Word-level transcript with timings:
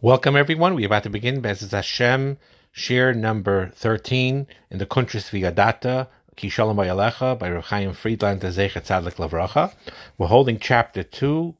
Welcome, 0.00 0.36
everyone. 0.36 0.76
We're 0.76 0.86
about 0.86 1.02
to 1.02 1.10
begin 1.10 1.42
Bezes 1.42 1.72
Hashem, 1.72 2.38
share 2.70 3.12
number 3.12 3.72
13 3.74 4.46
in 4.70 4.78
the 4.78 4.86
Kuntris 4.86 5.28
Vigadata, 5.32 6.06
Kishalom 6.36 6.76
Bayalecha 6.76 7.36
by 7.36 7.50
Rechaim 7.50 7.92
Friedland 7.96 8.40
Tezechet 8.40 8.86
Tzadlik 8.86 9.16
Lavracha. 9.16 9.74
We're 10.16 10.28
holding 10.28 10.60
chapter 10.60 11.02
2, 11.02 11.52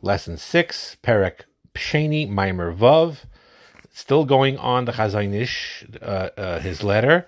lesson 0.00 0.38
6, 0.38 0.96
Perek 1.02 1.40
Psheni 1.74 2.26
Maimer 2.26 2.74
Vav. 2.74 3.26
Still 3.92 4.24
going 4.24 4.56
on 4.56 4.86
the 4.86 4.92
Chazaynish, 4.92 6.00
uh, 6.00 6.30
uh, 6.40 6.60
his 6.60 6.82
letter. 6.82 7.26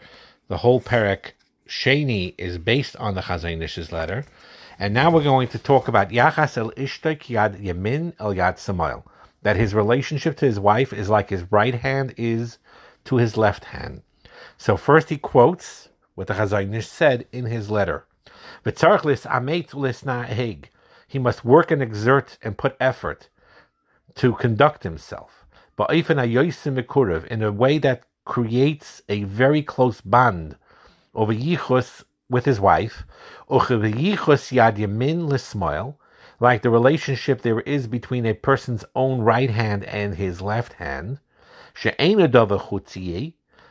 The 0.48 0.56
whole 0.56 0.80
Perek 0.80 1.32
Sheni 1.68 2.34
is 2.38 2.56
based 2.56 2.96
on 2.96 3.14
the 3.14 3.20
Chazaynish's 3.20 3.92
letter. 3.92 4.24
And 4.78 4.94
now 4.94 5.10
we're 5.10 5.22
going 5.22 5.48
to 5.48 5.58
talk 5.58 5.86
about 5.86 6.08
Yachas 6.08 6.56
el 6.56 6.70
Ishtek 6.70 7.24
Yad 7.24 7.62
Yamin 7.62 8.14
el 8.18 8.32
Yad 8.32 8.58
Samoil 8.58 9.04
that 9.46 9.54
his 9.54 9.74
relationship 9.74 10.36
to 10.36 10.44
his 10.44 10.58
wife 10.58 10.92
is 10.92 11.08
like 11.08 11.30
his 11.30 11.44
right 11.52 11.76
hand 11.76 12.12
is 12.16 12.58
to 13.04 13.18
his 13.18 13.36
left 13.36 13.66
hand. 13.66 14.02
So 14.58 14.76
first 14.76 15.08
he 15.08 15.18
quotes 15.18 15.88
what 16.16 16.26
the 16.26 16.34
Chazaynish 16.34 16.86
said 16.86 17.28
in 17.30 17.44
his 17.44 17.70
letter. 17.70 18.06
He 21.06 21.18
must 21.20 21.44
work 21.44 21.70
and 21.70 21.80
exert 21.80 22.38
and 22.42 22.58
put 22.58 22.76
effort 22.80 23.28
to 24.16 24.32
conduct 24.32 24.82
himself. 24.82 25.46
In 25.78 27.42
a 27.44 27.52
way 27.52 27.78
that 27.78 28.02
creates 28.24 29.02
a 29.08 29.22
very 29.22 29.62
close 29.62 30.00
bond 30.00 30.56
over 31.14 31.32
yichus 31.32 32.02
with 32.28 32.46
his 32.46 32.58
wife, 32.58 33.04
like 36.40 36.62
the 36.62 36.70
relationship 36.70 37.42
there 37.42 37.60
is 37.60 37.86
between 37.86 38.26
a 38.26 38.34
person's 38.34 38.84
own 38.94 39.20
right 39.20 39.50
hand 39.50 39.84
and 39.84 40.14
his 40.14 40.40
left 40.40 40.74
hand, 40.74 41.18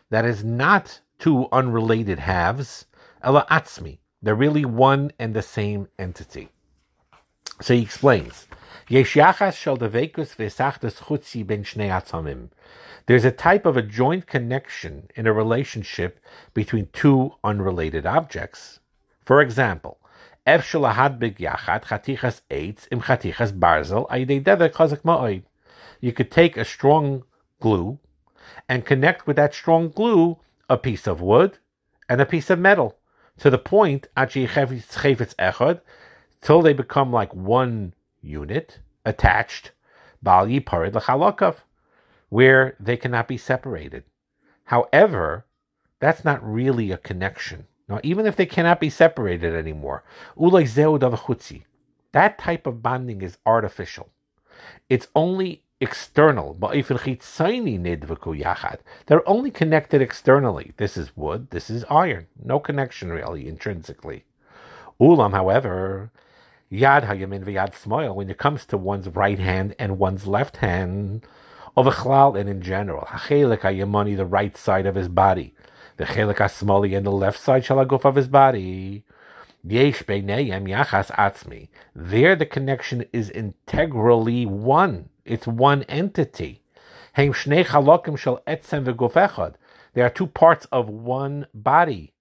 that 0.10 0.26
is 0.26 0.44
not 0.44 1.02
two 1.20 1.48
unrelated 1.52 2.20
halves, 2.20 2.86
ela 3.24 3.46
atzmi. 3.50 4.00
They're 4.22 4.36
really 4.36 4.66
one 4.66 5.12
and 5.20 5.34
the 5.34 5.42
same 5.42 5.88
entity. 6.00 6.50
So 7.62 7.74
he 7.74 7.82
explains. 7.82 8.48
There's 8.88 9.16
a 13.26 13.32
type 13.32 13.66
of 13.66 13.78
a 13.78 13.82
joint 13.82 14.28
connection 14.28 15.08
in 15.16 15.28
a 15.28 15.34
relationship 15.34 16.20
between 16.54 16.90
two 16.94 17.34
unrelated 17.44 18.06
objects. 18.06 18.80
For 19.24 19.42
example, 19.42 20.00
you 26.02 26.12
could 26.14 26.32
take 26.32 26.56
a 26.56 26.66
strong 26.66 27.24
glue 27.60 28.00
and 28.70 28.86
connect 28.86 29.26
with 29.26 29.36
that 29.38 29.54
strong 29.54 29.90
glue 29.90 30.38
a 30.70 30.78
piece 30.78 31.08
of 31.08 31.22
wood 31.22 31.58
and 32.08 32.22
a 32.22 32.26
piece 32.26 32.50
of 32.50 32.60
metal 32.60 32.98
to 33.38 33.50
the 33.50 33.58
point 33.58 34.08
till 36.42 36.62
they 36.62 36.74
become 36.74 37.12
like 37.12 37.34
one 37.34 37.94
unit 38.22 38.80
attached 39.04 39.72
where 42.30 42.76
they 42.80 42.98
cannot 42.98 43.28
be 43.28 43.38
separated. 43.38 44.04
However, 44.66 45.46
that's 46.00 46.26
not 46.26 46.44
really 46.44 46.92
a 46.92 46.98
connection. 46.98 47.68
Now, 47.88 48.00
even 48.04 48.26
if 48.26 48.36
they 48.36 48.46
cannot 48.48 48.80
be 48.80 48.90
separated 48.90 49.54
anymore, 49.54 50.04
that 52.12 52.38
type 52.40 52.66
of 52.68 52.82
bonding 52.82 53.22
is 53.22 53.38
artificial. 53.46 54.10
It's 54.90 55.08
only 55.16 55.64
external. 55.80 56.54
They're 59.06 59.30
only 59.30 59.52
connected 59.52 60.02
externally. 60.02 60.74
This 60.78 60.98
is 60.98 61.16
wood, 61.16 61.50
this 61.52 61.70
is 61.70 61.86
iron. 61.90 62.28
No 62.44 62.60
connection 62.60 63.12
really 63.12 63.48
intrinsically. 63.48 64.26
Ulam, 65.00 65.34
however, 65.34 66.12
Yad 66.72 67.06
Hayamin 67.06 67.44
v'Yad 67.44 67.76
Smoil, 67.76 68.16
when 68.16 68.30
it 68.30 68.38
comes 68.38 68.66
to 68.66 68.78
one's 68.78 69.10
right 69.10 69.40
hand 69.40 69.76
and 69.78 70.00
one's 70.00 70.26
left 70.26 70.58
hand, 70.58 71.26
of 71.78 71.88
a 71.88 71.92
and 72.38 72.50
in 72.50 72.62
general, 72.62 73.06
Hachelik 73.06 74.16
the 74.16 74.26
right 74.26 74.56
side 74.56 74.86
of 74.86 74.96
his 74.96 75.10
body, 75.10 75.54
the 75.98 76.06
chelik 76.06 76.38
asmali 76.38 76.96
and 76.96 77.06
the 77.06 77.12
left 77.12 77.40
side 77.40 77.64
shalaguf 77.64 78.06
of 78.06 78.16
his 78.16 78.28
body. 78.28 79.04
Yesh 79.64 80.04
yachas 80.04 81.12
atzmi. 81.12 81.70
There, 81.96 82.36
the 82.36 82.46
connection 82.46 83.06
is 83.14 83.30
integrally 83.30 84.46
one. 84.46 85.10
It's 85.24 85.48
one 85.48 85.84
entity. 85.84 86.62
Heim 87.16 87.34
shnei 87.34 87.66
shel 88.18 88.42
etzem 88.46 88.86
v'guf 88.86 89.56
They 89.94 90.02
are 90.02 90.10
two 90.10 90.28
parts 90.28 90.66
of 90.72 90.90
one 90.90 91.48
body 91.54 92.14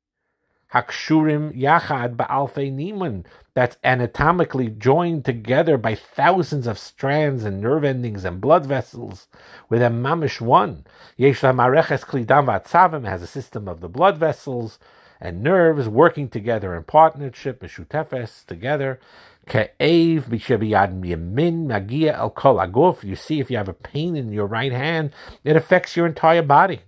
hakshurim 0.74 1.56
yachad 1.56 2.16
ba'alfei 2.16 2.72
nimun, 2.72 3.24
that's 3.54 3.76
anatomically 3.84 4.68
joined 4.68 5.24
together 5.24 5.78
by 5.78 5.94
thousands 5.94 6.66
of 6.66 6.78
strands 6.78 7.44
and 7.44 7.60
nerve 7.60 7.84
endings 7.84 8.24
and 8.24 8.40
blood 8.40 8.66
vessels 8.66 9.28
with 9.68 9.80
a 9.80 9.86
mamish 9.86 10.40
one. 10.40 10.84
Yesh 11.16 11.42
mareches 11.42 12.04
klidam 12.04 12.46
v'atzavim 12.46 13.08
has 13.08 13.22
a 13.22 13.28
system 13.28 13.68
of 13.68 13.80
the 13.80 13.88
blood 13.88 14.18
vessels 14.18 14.78
and 15.20 15.42
nerves 15.42 15.88
working 15.88 16.28
together 16.28 16.74
in 16.74 16.82
partnership, 16.82 17.62
meshutefes, 17.62 18.44
together. 18.44 18.98
Ke'ev 19.46 20.22
b'shebiyad 20.24 21.00
yamin 21.04 21.66
magia 21.66 22.16
el 22.16 22.30
kol 22.30 22.56
aguf. 22.56 23.04
You 23.04 23.14
see, 23.14 23.38
if 23.38 23.50
you 23.50 23.56
have 23.56 23.68
a 23.68 23.74
pain 23.74 24.16
in 24.16 24.32
your 24.32 24.46
right 24.46 24.72
hand, 24.72 25.12
it 25.44 25.54
affects 25.54 25.96
your 25.96 26.06
entire 26.06 26.42
body. 26.42 26.80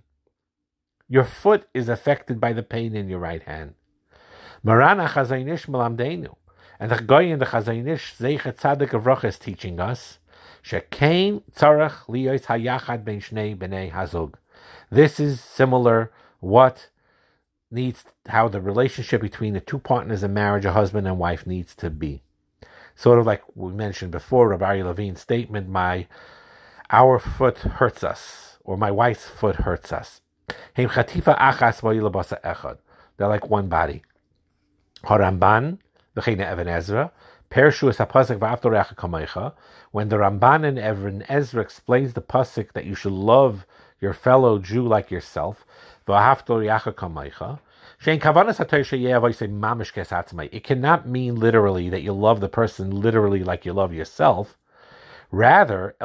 Your 1.09 1.23
foot 1.23 1.67
is 1.73 1.87
affected 1.87 2.39
by 2.39 2.53
the 2.53 2.63
pain 2.63 2.95
in 2.95 3.07
your 3.07 3.19
right 3.19 3.43
hand. 3.43 3.75
Marana 4.63 5.07
Chazaynish 5.07 5.67
Malamdenu. 5.67 6.35
And 6.79 6.91
the 6.91 7.01
guy 7.01 7.21
in 7.21 7.39
the 7.39 7.45
Chazaynish 7.45 8.17
Zeichet 8.17 8.57
Tzadik 8.57 8.93
of 8.93 9.23
is 9.23 9.39
teaching 9.39 9.79
us 9.79 10.19
Shekain 10.63 11.43
Tzarech 11.55 12.07
Liyos 12.07 12.43
Hayachad 12.45 13.05
Ben 13.05 13.21
Shnei 13.21 13.57
Bnei 13.57 13.91
Hazug. 13.91 14.33
This 14.89 15.19
is 15.19 15.39
similar 15.39 16.11
what 16.39 16.89
needs 17.71 18.03
how 18.27 18.47
the 18.47 18.61
relationship 18.61 19.21
between 19.21 19.53
the 19.53 19.61
two 19.61 19.79
partners 19.79 20.23
in 20.23 20.33
marriage, 20.33 20.65
a 20.65 20.73
husband 20.73 21.07
and 21.07 21.17
wife, 21.17 21.47
needs 21.47 21.73
to 21.75 21.89
be. 21.89 22.21
Sort 22.95 23.19
of 23.19 23.25
like 23.25 23.43
we 23.55 23.71
mentioned 23.71 24.11
before, 24.11 24.49
Rabbi 24.49 24.81
Levine's 24.81 25.21
statement, 25.21 25.69
my 25.69 26.07
our 26.89 27.19
foot 27.19 27.57
hurts 27.57 28.03
us, 28.03 28.57
or 28.63 28.77
my 28.77 28.91
wife's 28.91 29.25
foot 29.25 29.57
hurts 29.57 29.91
us. 29.91 30.21
They're 33.17 33.27
like 33.27 33.49
one 33.49 33.67
body. 33.67 34.01
Haramban, 35.03 35.79
Even 36.17 36.67
Ezra, 36.67 37.11
Pershu 37.51 37.89
is 37.89 37.99
a. 37.99 39.53
When 39.91 40.09
the 40.09 40.17
Ramban 40.17 40.65
and 40.65 40.77
Even 40.77 41.23
Ezra 41.27 41.61
explains 41.61 42.13
the 42.13 42.21
pasuk 42.21 42.73
that 42.73 42.85
you 42.85 42.93
should 42.95 43.11
love 43.11 43.65
your 43.99 44.13
fellow 44.13 44.59
Jew 44.59 44.87
like 44.87 45.11
yourself. 45.11 45.65
It 46.07 46.13
cannot 50.63 51.07
mean 51.07 51.35
literally 51.35 51.89
that 51.89 52.03
you 52.03 52.13
love 52.13 52.39
the 52.39 52.49
person 52.49 52.91
literally 52.91 53.43
like 53.43 53.65
you 53.65 53.73
love 53.73 53.93
yourself. 53.93 54.57
Rather, 55.29 55.95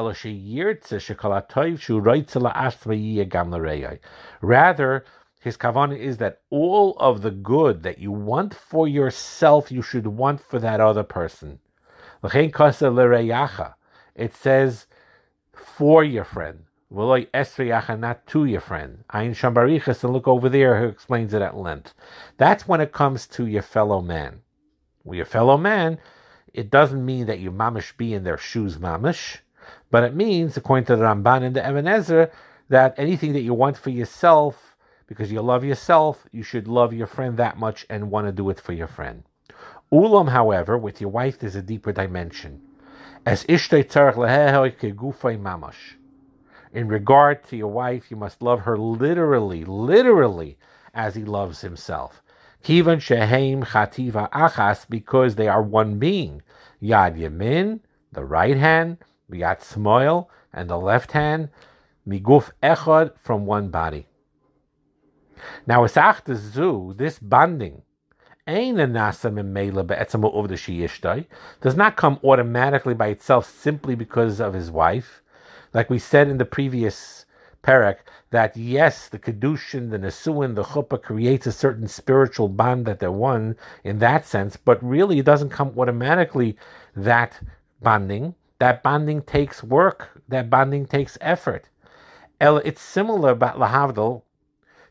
rather, 4.41 5.05
his 5.41 5.57
kavanah 5.57 5.99
is 5.99 6.17
that 6.19 6.41
all 6.51 6.97
of 6.99 7.23
the 7.23 7.31
good 7.31 7.83
that 7.83 7.99
you 7.99 8.13
want 8.13 8.55
for 8.55 8.87
yourself, 8.89 9.73
you 9.73 9.83
should 9.83 10.07
want 10.07 10.41
for 10.41 10.59
that 10.59 10.81
other 10.81 11.03
person. 11.03 11.59
It 14.15 14.35
says 14.35 14.87
for 15.53 16.05
your 16.05 16.25
friend. 16.25 16.65
Not 16.91 18.27
to 18.27 18.45
your 18.45 18.61
friend. 18.61 19.05
Ayin 19.13 19.35
Shambarichas, 19.35 20.05
and 20.05 20.13
look 20.13 20.29
over 20.29 20.49
there 20.49 20.79
who 20.81 20.89
explains 20.89 21.33
it 21.33 21.43
at 21.43 21.57
length. 21.57 21.95
That's 22.37 22.69
when 22.69 22.81
it 22.81 22.93
comes 22.93 23.27
to 23.29 23.47
your 23.47 23.63
fellow 23.63 24.03
man. 24.03 24.43
Your 25.05 25.25
fellow 25.25 25.57
man, 25.57 25.99
it 26.55 26.71
doesn't 26.71 27.05
mean 27.05 27.27
that 27.27 27.39
you 27.41 27.51
mamish 27.51 27.97
be 27.97 28.15
in 28.15 28.25
their 28.25 28.39
shoes 28.39 28.79
mamish, 28.79 29.39
but 29.91 30.05
it 30.05 30.15
means, 30.15 30.57
according 30.57 30.87
to 30.87 30.97
the 30.97 31.05
Ramban 31.05 31.43
and 31.43 31.57
the 31.57 31.69
Even 31.69 31.87
Ezra, 31.87 32.31
that 32.69 32.95
anything 32.97 33.33
that 33.33 33.43
you 33.43 33.55
want 33.55 33.77
for 33.77 33.91
yourself 33.91 34.77
because 35.07 35.31
you 35.31 35.43
love 35.43 35.65
yourself, 35.65 36.27
you 36.33 36.43
should 36.43 36.67
love 36.67 36.95
your 36.95 37.07
friend 37.07 37.37
that 37.37 37.59
much 37.59 37.85
and 37.91 38.11
want 38.11 38.27
to 38.27 38.33
do 38.33 38.49
it 38.49 38.59
for 38.59 38.73
your 38.73 38.87
friend. 38.87 39.25
Ulam, 39.93 40.31
however, 40.31 40.79
with 40.79 41.03
your 41.03 41.11
wife, 41.11 41.39
there's 41.39 41.55
a 41.55 41.61
deeper 41.61 41.93
dimension. 41.93 42.63
As 43.27 43.45
ishtay 43.45 43.85
mamash. 45.39 45.97
In 46.73 46.89
regard 46.89 47.45
to 47.49 47.57
your 47.57 47.69
wife, 47.69 48.11
you 48.11 48.17
must 48.17 48.41
love 48.41 48.61
her 48.61 48.79
literally, 48.79 49.65
literally, 49.67 50.57
as 50.95 51.15
he 51.15 51.25
loves 51.25 51.61
himself. 51.61 52.22
Kivan 52.63 53.01
shehem 53.01 53.63
chativa 53.65 54.31
achas, 54.31 54.87
because 54.89 55.35
they 55.35 55.49
are 55.49 55.63
one 55.63 55.99
being. 55.99 56.43
Yad 56.83 57.19
yamin, 57.19 57.81
the 58.13 58.25
right 58.25 58.57
hand, 58.57 58.99
yad 59.31 59.63
smoil, 59.63 60.29
and 60.53 60.69
the 60.71 60.79
left 60.79 61.13
hand, 61.13 61.49
miguf 62.07 62.51
echad 62.63 63.19
from 63.19 63.47
one 63.47 63.69
body. 63.69 64.07
Now, 65.67 65.87
zu, 65.87 66.95
this 66.97 67.19
bonding, 67.19 67.83
does 68.47 68.97
not 71.77 71.97
come 71.97 72.19
automatically 72.25 72.95
by 72.95 73.07
itself 73.09 73.49
simply 73.49 73.95
because 73.95 74.41
of 74.41 74.55
his 74.55 74.71
wife. 74.71 75.23
Like 75.73 75.89
we 75.89 75.99
said 75.99 76.29
in 76.29 76.39
the 76.39 76.45
previous 76.45 77.22
parak, 77.63 77.99
that 78.31 78.57
yes, 78.57 79.09
the 79.09 79.19
kedushin, 79.19 79.91
the 79.91 79.99
nesuin, 79.99 80.55
the 80.55 80.65
chuppah 80.65 81.01
creates 81.01 81.47
a 81.47 81.53
certain 81.53 81.87
spiritual 81.89 82.49
bond 82.49 82.87
that 82.87 82.99
they're 82.99 83.13
one 83.13 83.57
in 83.85 83.99
that 83.99 84.27
sense, 84.27 84.57
but 84.57 84.83
really 84.83 85.19
it 85.19 85.25
doesn't 85.25 85.51
come 85.51 85.73
automatically. 85.79 86.57
That 86.97 87.41
bonding, 87.81 88.35
that 88.59 88.83
bonding 88.83 89.23
takes 89.23 89.63
work, 89.63 90.23
that 90.29 90.51
bonding 90.51 90.87
takes 90.87 91.17
effort. 91.21 91.69
It's 92.41 92.83
similar 92.83 93.31
about 93.31 93.59
lahavdil 93.59 94.23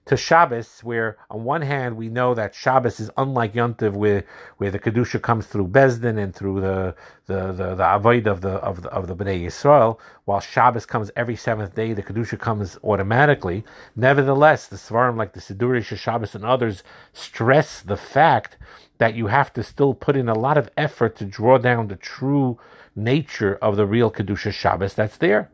to 0.05 0.17
Shabbos, 0.17 0.79
where 0.81 1.17
on 1.29 1.43
one 1.43 1.61
hand 1.61 1.95
we 1.95 2.09
know 2.09 2.33
that 2.33 2.55
Shabbos 2.55 2.99
is 2.99 3.11
unlike 3.17 3.53
Yontiv, 3.53 3.93
where 3.93 4.23
where 4.57 4.71
the 4.71 4.79
kedusha 4.79 5.21
comes 5.21 5.45
through 5.45 5.67
Bezdin 5.67 6.17
and 6.17 6.35
through 6.35 6.61
the 6.61 6.95
the 7.27 7.51
the, 7.51 7.75
the 7.75 7.95
avoid 7.95 8.25
of 8.27 8.41
the 8.41 8.53
of 8.53 8.81
the 8.81 8.89
of 8.89 9.07
the 9.07 9.15
Bnei 9.15 9.43
Yisrael, 9.43 9.99
while 10.25 10.39
Shabbos 10.39 10.85
comes 10.87 11.11
every 11.15 11.35
seventh 11.35 11.75
day, 11.75 11.93
the 11.93 12.01
kedusha 12.01 12.39
comes 12.39 12.77
automatically. 12.83 13.63
Nevertheless, 13.95 14.67
the 14.67 14.75
Svarim 14.75 15.17
like 15.17 15.33
the 15.33 15.39
Sidurish 15.39 15.95
Shabbos 15.97 16.33
and 16.33 16.45
others 16.45 16.83
stress 17.13 17.81
the 17.81 17.97
fact 17.97 18.57
that 18.97 19.13
you 19.15 19.27
have 19.27 19.53
to 19.53 19.63
still 19.63 19.93
put 19.93 20.15
in 20.15 20.27
a 20.27 20.37
lot 20.37 20.57
of 20.57 20.69
effort 20.77 21.15
to 21.17 21.25
draw 21.25 21.57
down 21.57 21.87
the 21.87 21.95
true 21.95 22.59
nature 22.95 23.57
of 23.61 23.75
the 23.75 23.85
real 23.85 24.11
kedusha 24.11 24.51
Shabbos 24.51 24.95
that's 24.95 25.17
there. 25.17 25.51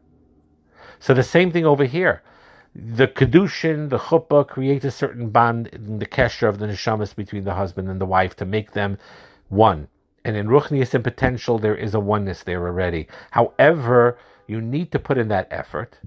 So 0.99 1.13
the 1.13 1.23
same 1.23 1.51
thing 1.51 1.65
over 1.65 1.83
here 1.85 2.23
the 2.79 3.07
kedushin, 3.07 3.89
the 3.89 3.97
chuppah 3.97 4.47
creates 4.47 4.85
a 4.85 4.91
certain 4.91 5.29
bond 5.29 5.65
in 5.67 5.97
the 5.97 6.05
kesher 6.05 6.47
of 6.47 6.59
the 6.59 6.67
neshamas 6.67 7.15
between 7.15 7.43
the 7.43 7.55
husband 7.55 7.89
and 7.89 7.99
the 7.99 8.05
wife 8.05 8.35
to 8.35 8.45
make 8.45 8.73
them 8.73 8.99
one. 9.49 9.87
And 10.23 10.37
in 10.37 10.47
ruchnius 10.47 10.93
and 10.93 11.03
potential, 11.03 11.57
there 11.57 11.75
is 11.75 11.95
a 11.95 11.99
oneness 11.99 12.43
there 12.43 12.67
already. 12.67 13.07
However, 13.31 14.19
you 14.45 14.61
need 14.61 14.91
to 14.91 14.99
put 14.99 15.17
in 15.17 15.27
that 15.29 15.47
effort, 15.49 16.01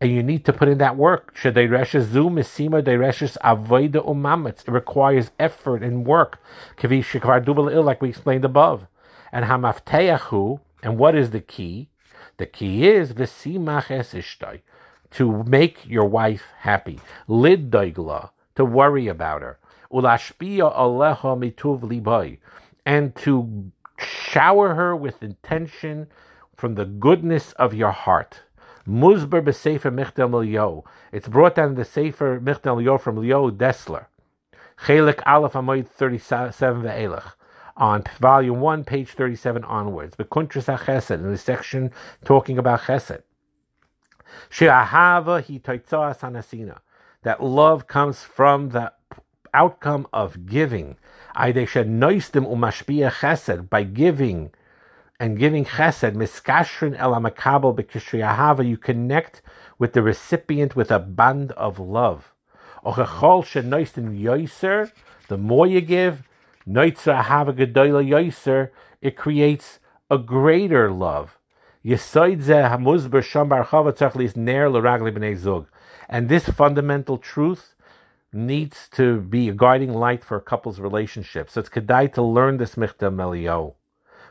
and 0.00 0.12
you 0.12 0.22
need 0.22 0.44
to 0.44 0.52
put 0.52 0.68
in 0.68 0.78
that 0.78 0.96
work. 0.96 1.36
It 1.44 1.56
requires 4.68 5.30
effort 5.38 5.82
and 5.82 6.06
work, 6.06 6.38
like 6.82 8.02
we 8.02 8.08
explained 8.08 8.44
above. 8.44 8.86
And 9.32 9.44
hamafteyahu, 9.46 10.60
and 10.82 10.96
what 10.98 11.14
is 11.16 11.30
the 11.30 11.40
key? 11.40 11.88
The 12.36 12.46
key 12.46 12.86
is 12.88 13.12
v'simach 13.14 13.90
es 13.90 14.14
ishtai 14.14 14.60
to 15.12 15.42
make 15.44 15.86
your 15.86 16.04
wife 16.04 16.52
happy. 16.58 17.00
Lid 17.26 17.70
daigla, 17.70 18.30
to 18.54 18.64
worry 18.64 19.08
about 19.08 19.42
her. 19.42 19.58
Ulashpia 19.92 20.74
aleha 20.76 21.36
mituv 21.36 21.80
libai, 21.82 22.38
and 22.86 23.14
to 23.16 23.72
shower 23.98 24.74
her 24.74 24.94
with 24.94 25.22
intention 25.22 26.06
from 26.56 26.74
the 26.74 26.84
goodness 26.84 27.52
of 27.52 27.74
your 27.74 27.90
heart. 27.90 28.42
Muzber 28.86 29.42
b'sefer 29.42 29.92
Michtav 29.92 30.30
MeEliyahu. 30.30 30.84
It's 31.12 31.28
brought 31.28 31.54
down 31.54 31.74
the 31.74 31.84
Sefer 31.84 32.40
Michtav 32.40 32.76
MeEliyahu 32.76 33.00
from 33.00 33.16
Leo 33.16 33.50
Dessler. 33.50 34.06
Chelik 34.84 35.20
Aleph 35.26 35.52
Amoid 35.52 35.88
37 35.88 36.82
ve'elech. 36.82 37.32
On 37.76 38.04
volume 38.18 38.60
1, 38.60 38.84
page 38.84 39.10
37 39.10 39.64
onwards. 39.64 40.16
Bekuntras 40.16 40.76
HaChesed, 40.76 41.14
in 41.14 41.30
the 41.30 41.38
section 41.38 41.90
talking 42.24 42.58
about 42.58 42.80
Chesed. 42.82 43.22
She'ahava 44.48 45.42
hi 45.44 45.58
sanasina. 45.58 46.78
That 47.22 47.42
love 47.42 47.86
comes 47.86 48.22
from 48.22 48.70
the 48.70 48.92
outcome 49.52 50.06
of 50.12 50.46
giving. 50.46 50.96
noistim 51.36 52.46
umashpia 52.46 53.10
chesed. 53.10 53.68
By 53.68 53.84
giving 53.84 54.50
and 55.18 55.38
giving 55.38 55.64
chesed, 55.64 56.14
miskashrin 56.14 56.96
el 56.98 57.12
amakabel 57.12 57.76
bekishriyahava, 57.78 58.66
you 58.66 58.76
connect 58.76 59.42
with 59.78 59.92
the 59.92 60.02
recipient 60.02 60.76
with 60.76 60.90
a 60.90 60.98
band 60.98 61.52
of 61.52 61.78
love. 61.78 62.34
Ochachol 62.84 63.44
shenoistim 63.44 64.18
yoiser, 64.18 64.90
the 65.28 65.36
more 65.36 65.66
you 65.66 65.80
give, 65.80 66.22
noitza 66.66 67.22
hava 67.22 67.52
gedoyla 67.52 68.06
yoiser, 68.06 68.70
it 69.02 69.16
creates 69.16 69.78
a 70.10 70.18
greater 70.18 70.90
love. 70.90 71.38
And 71.82 71.98
this 76.28 76.48
fundamental 76.48 77.18
truth 77.18 77.74
needs 78.32 78.88
to 78.90 79.20
be 79.22 79.48
a 79.48 79.54
guiding 79.54 79.94
light 79.94 80.22
for 80.22 80.36
a 80.36 80.40
couple's 80.40 80.78
relationship. 80.78 81.48
So 81.48 81.60
it's 81.60 81.70
kedai 81.70 82.12
to 82.12 82.22
learn 82.22 82.58
this 82.58 82.74
Michtav 82.74 83.14
MeEliyahu. 83.14 83.74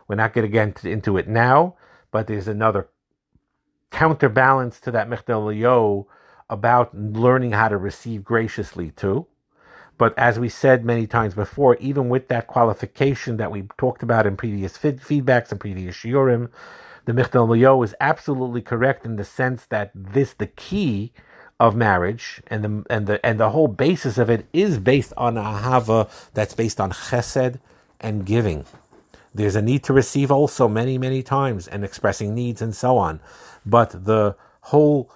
We're 0.07 0.15
not 0.15 0.33
going 0.33 0.49
get 0.51 0.85
into 0.85 1.17
it 1.17 1.27
now, 1.27 1.75
but 2.11 2.27
there's 2.27 2.47
another 2.47 2.87
counterbalance 3.91 4.79
to 4.81 4.91
that 4.91 5.09
Michtav 5.09 5.25
MeEliyahu 5.25 6.05
about 6.51 6.95
learning 6.95 7.51
how 7.53 7.67
to 7.67 7.77
receive 7.77 8.23
graciously 8.23 8.91
too. 8.91 9.25
But 9.97 10.17
as 10.17 10.39
we 10.39 10.49
said 10.49 10.85
many 10.85 11.07
times 11.07 11.33
before, 11.33 11.75
even 11.77 12.09
with 12.09 12.27
that 12.27 12.47
qualification 12.47 13.37
that 13.37 13.51
we 13.51 13.63
talked 13.77 14.03
about 14.03 14.25
in 14.25 14.37
previous 14.37 14.77
feedbacks 14.77 15.51
and 15.51 15.59
previous 15.59 15.95
shiurim, 15.95 16.49
the 17.09 17.19
Michtav 17.19 17.47
MeEliyahu 17.47 17.83
is 17.83 17.95
absolutely 17.99 18.61
correct 18.61 19.03
in 19.03 19.15
the 19.15 19.25
sense 19.25 19.65
that 19.65 19.89
this 19.95 20.33
the 20.33 20.45
key 20.45 21.11
of 21.59 21.75
marriage 21.75 22.39
and 22.45 22.63
the 22.63 22.85
and 22.87 23.07
the 23.07 23.25
and 23.25 23.39
the 23.39 23.49
whole 23.49 23.67
basis 23.67 24.19
of 24.19 24.29
it 24.29 24.45
is 24.53 24.77
based 24.77 25.11
on 25.17 25.33
ahava 25.33 26.07
that's 26.35 26.53
based 26.53 26.79
on 26.79 26.91
chesed 26.91 27.59
and 27.99 28.27
giving. 28.27 28.63
There's 29.33 29.55
a 29.55 29.61
need 29.61 29.83
to 29.85 29.93
receive 29.93 30.29
also 30.29 30.67
many 30.67 30.99
many 30.99 31.23
times 31.23 31.67
and 31.67 31.83
expressing 31.83 32.35
needs 32.35 32.61
and 32.61 32.75
so 32.75 32.95
on, 32.97 33.21
but 33.65 34.05
the 34.05 34.35
whole 34.69 35.11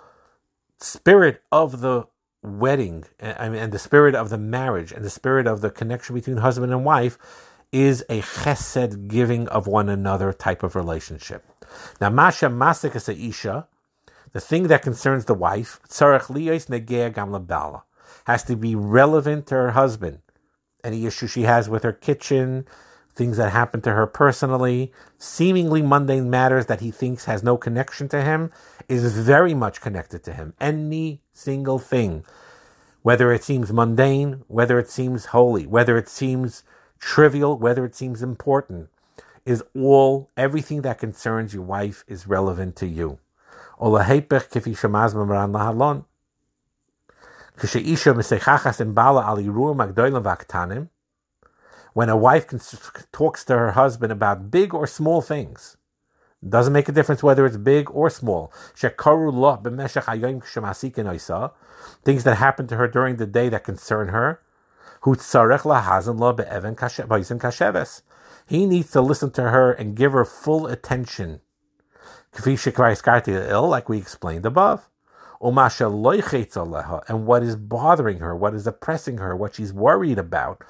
spirit 0.79 1.43
of 1.51 1.81
the 1.81 2.07
wedding 2.41 3.05
and, 3.19 3.55
and 3.55 3.71
the 3.71 3.77
spirit 3.77 4.15
of 4.15 4.31
the 4.31 4.39
marriage 4.39 4.91
and 4.91 5.05
the 5.05 5.11
spirit 5.11 5.45
of 5.45 5.61
the 5.61 5.69
connection 5.69 6.15
between 6.15 6.37
husband 6.37 6.73
and 6.73 6.83
wife 6.83 7.19
is 7.71 8.03
a 8.09 8.21
chesed 8.21 9.07
giving 9.07 9.47
of 9.49 9.67
one 9.67 9.89
another 9.89 10.33
type 10.33 10.63
of 10.63 10.75
relationship. 10.75 11.43
Now, 11.99 12.09
Masha 12.09 12.47
Masikas 12.47 13.09
Isha, 13.09 13.67
the 14.31 14.41
thing 14.41 14.67
that 14.67 14.81
concerns 14.81 15.25
the 15.25 15.33
wife, 15.33 15.79
Tzarech 15.87 16.27
Liyos 16.27 16.67
Negea 16.67 17.13
Gam 17.13 17.29
Labala, 17.29 17.83
has 18.25 18.43
to 18.43 18.55
be 18.55 18.75
relevant 18.75 19.47
to 19.47 19.55
her 19.55 19.71
husband. 19.71 20.19
Any 20.83 21.05
issue 21.05 21.27
she 21.27 21.43
has 21.43 21.69
with 21.69 21.83
her 21.83 21.93
kitchen, 21.93 22.65
things 23.13 23.37
that 23.37 23.51
happen 23.51 23.81
to 23.81 23.93
her 23.93 24.07
personally, 24.07 24.91
seemingly 25.17 25.81
mundane 25.81 26.29
matters 26.29 26.65
that 26.65 26.81
he 26.81 26.91
thinks 26.91 27.25
has 27.25 27.43
no 27.43 27.57
connection 27.57 28.07
to 28.09 28.21
him, 28.21 28.51
is 28.89 29.17
very 29.17 29.53
much 29.53 29.81
connected 29.81 30.23
to 30.23 30.33
him. 30.33 30.53
Any 30.59 31.21
single 31.31 31.79
thing, 31.79 32.25
whether 33.01 33.31
it 33.31 33.43
seems 33.43 33.71
mundane, 33.71 34.43
whether 34.47 34.79
it 34.79 34.89
seems 34.89 35.25
holy, 35.25 35.67
whether 35.67 35.97
it 35.97 36.09
seems 36.09 36.63
trivial, 36.99 37.57
whether 37.57 37.85
it 37.85 37.95
seems 37.95 38.23
important, 38.23 38.89
is 39.45 39.63
all, 39.75 40.29
everything 40.37 40.81
that 40.83 40.99
concerns 40.99 41.53
your 41.53 41.63
wife 41.63 42.03
is 42.07 42.27
relevant 42.27 42.75
to 42.77 42.87
you. 42.87 43.19
When 51.93 52.09
a 52.09 52.17
wife 52.17 52.47
talks 53.11 53.45
to 53.45 53.57
her 53.57 53.71
husband 53.71 54.11
about 54.11 54.49
big 54.49 54.73
or 54.73 54.87
small 54.87 55.21
things, 55.21 55.77
doesn't 56.47 56.73
make 56.73 56.89
a 56.89 56.91
difference 56.91 57.23
whether 57.23 57.45
it's 57.45 57.57
big 57.57 57.89
or 57.91 58.09
small. 58.09 58.51
Things 62.03 62.23
that 62.23 62.35
happen 62.35 62.67
to 62.67 62.75
her 62.75 62.87
during 62.87 63.15
the 63.17 63.27
day 63.27 63.49
that 63.49 63.63
concern 63.63 64.09
her. 64.09 64.41
He 68.45 68.65
needs 68.65 68.91
to 68.91 69.01
listen 69.01 69.31
to 69.31 69.49
her 69.49 69.71
and 69.71 69.95
give 69.95 70.11
her 70.13 70.25
full 70.25 70.67
attention. 70.67 71.41
Like 72.35 73.89
we 73.89 73.97
explained 73.97 74.45
above. 74.45 74.89
And 75.41 75.55
what 77.25 77.43
is 77.43 77.55
bothering 77.55 78.19
her, 78.19 78.35
what 78.35 78.53
is 78.53 78.65
oppressing 78.65 79.17
her, 79.17 79.35
what 79.35 79.55
she's 79.55 79.73
worried 79.73 80.17
about. 80.17 80.63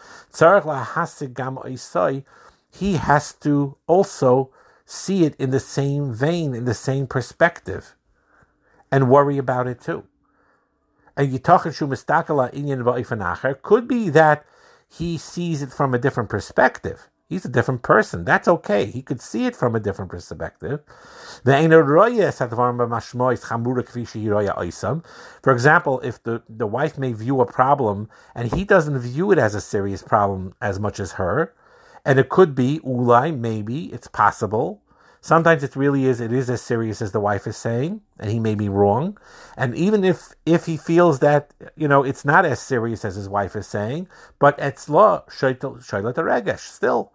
He 2.72 2.94
has 2.96 3.34
to 3.34 3.78
also 3.86 4.52
see 4.86 5.26
it 5.26 5.36
in 5.36 5.52
the 5.52 5.60
same 5.60 6.12
vein, 6.14 6.56
in 6.56 6.66
the 6.66 6.74
same 6.74 7.06
perspective, 7.08 7.96
and 8.92 9.10
worry 9.10 9.38
about 9.38 9.68
it 9.68 9.80
too. 9.80 10.06
And 11.16 11.32
could 13.62 13.88
be 13.88 14.10
that 14.10 14.46
he 14.90 15.18
sees 15.20 15.62
it 15.62 15.72
from 15.72 15.94
a 15.94 16.00
different 16.00 16.30
perspective. 16.30 17.10
He's 17.34 17.46
a 17.46 17.50
different 17.50 17.82
person. 17.82 18.24
That's 18.26 18.48
okay. 18.48 18.86
He 18.86 19.02
could 19.02 19.20
see 19.20 19.48
it 19.48 19.56
from 19.56 19.76
a 19.76 19.80
different 19.80 20.12
perspective. 20.12 20.82
For 21.44 21.52
example, 25.52 26.00
if 26.02 26.22
the, 26.22 26.44
the 26.48 26.68
wife 26.68 26.98
may 27.00 27.14
view 27.14 27.42
a 27.42 27.52
problem 27.52 28.10
and 28.36 28.54
he 28.54 28.64
doesn't 28.64 29.00
view 29.00 29.32
it 29.32 29.40
as 29.40 29.56
a 29.56 29.62
serious 29.62 30.04
problem 30.04 30.54
as 30.62 30.80
much 30.80 31.00
as 31.00 31.14
her, 31.14 31.56
and 32.06 32.20
it 32.20 32.30
could 32.30 32.54
be 32.54 32.80
ulai, 32.86 33.36
maybe, 33.36 33.86
it's 33.86 34.08
possible. 34.08 34.84
Sometimes 35.22 35.64
it 35.64 35.76
really 35.78 36.06
is, 36.06 36.20
it 36.20 36.34
is 36.34 36.50
as 36.50 36.62
serious 36.62 37.02
as 37.02 37.14
the 37.14 37.20
wife 37.22 37.48
is 37.48 37.56
saying, 37.56 38.02
and 38.20 38.30
he 38.30 38.40
may 38.40 38.56
be 38.56 38.68
wrong. 38.68 39.18
And 39.56 39.74
even 39.74 40.04
if 40.04 40.36
if 40.46 40.66
he 40.66 40.76
feels 40.76 41.20
that, 41.20 41.54
you 41.78 41.88
know, 41.88 42.04
it's 42.04 42.26
not 42.26 42.46
as 42.46 42.60
serious 42.60 43.06
as 43.06 43.16
his 43.16 43.30
wife 43.30 43.56
is 43.56 43.66
saying, 43.66 44.10
but 44.38 44.60
it's 44.60 44.90
law, 44.90 45.24
regesh, 45.30 46.60
still, 46.60 47.13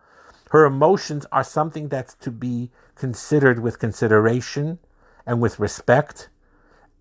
her 0.50 0.64
emotions 0.64 1.26
are 1.30 1.44
something 1.44 1.88
that's 1.88 2.14
to 2.14 2.30
be 2.30 2.70
considered 2.94 3.60
with 3.60 3.78
consideration 3.78 4.78
and 5.26 5.40
with 5.40 5.58
respect 5.58 6.28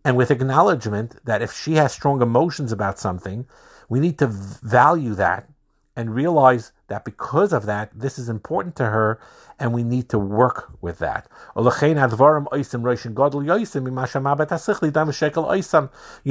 and 0.03 0.15
with 0.15 0.31
acknowledgement 0.31 1.23
that 1.25 1.41
if 1.41 1.51
she 1.51 1.73
has 1.73 1.91
strong 1.91 2.21
emotions 2.21 2.71
about 2.71 2.99
something, 2.99 3.45
we 3.89 3.99
need 3.99 4.17
to 4.19 4.27
value 4.27 5.15
that 5.15 5.49
and 5.95 6.13
realize 6.13 6.71
that 6.87 7.03
because 7.03 7.51
of 7.51 7.65
that, 7.65 7.89
this 7.93 8.19
is 8.19 8.29
important 8.29 8.75
to 8.75 8.85
her, 8.85 9.19
and 9.59 9.73
we 9.73 9.83
need 9.83 10.07
to 10.09 10.19
work 10.19 10.71
with 10.79 10.99
that. 10.99 11.27
You 11.55 11.63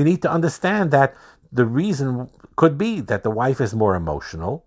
need 0.04 0.22
to 0.22 0.30
understand 0.30 0.90
that 0.92 1.16
the 1.52 1.66
reason 1.66 2.30
could 2.54 2.78
be 2.78 3.00
that 3.00 3.24
the 3.24 3.30
wife 3.30 3.60
is 3.60 3.74
more 3.74 3.96
emotional, 3.96 4.64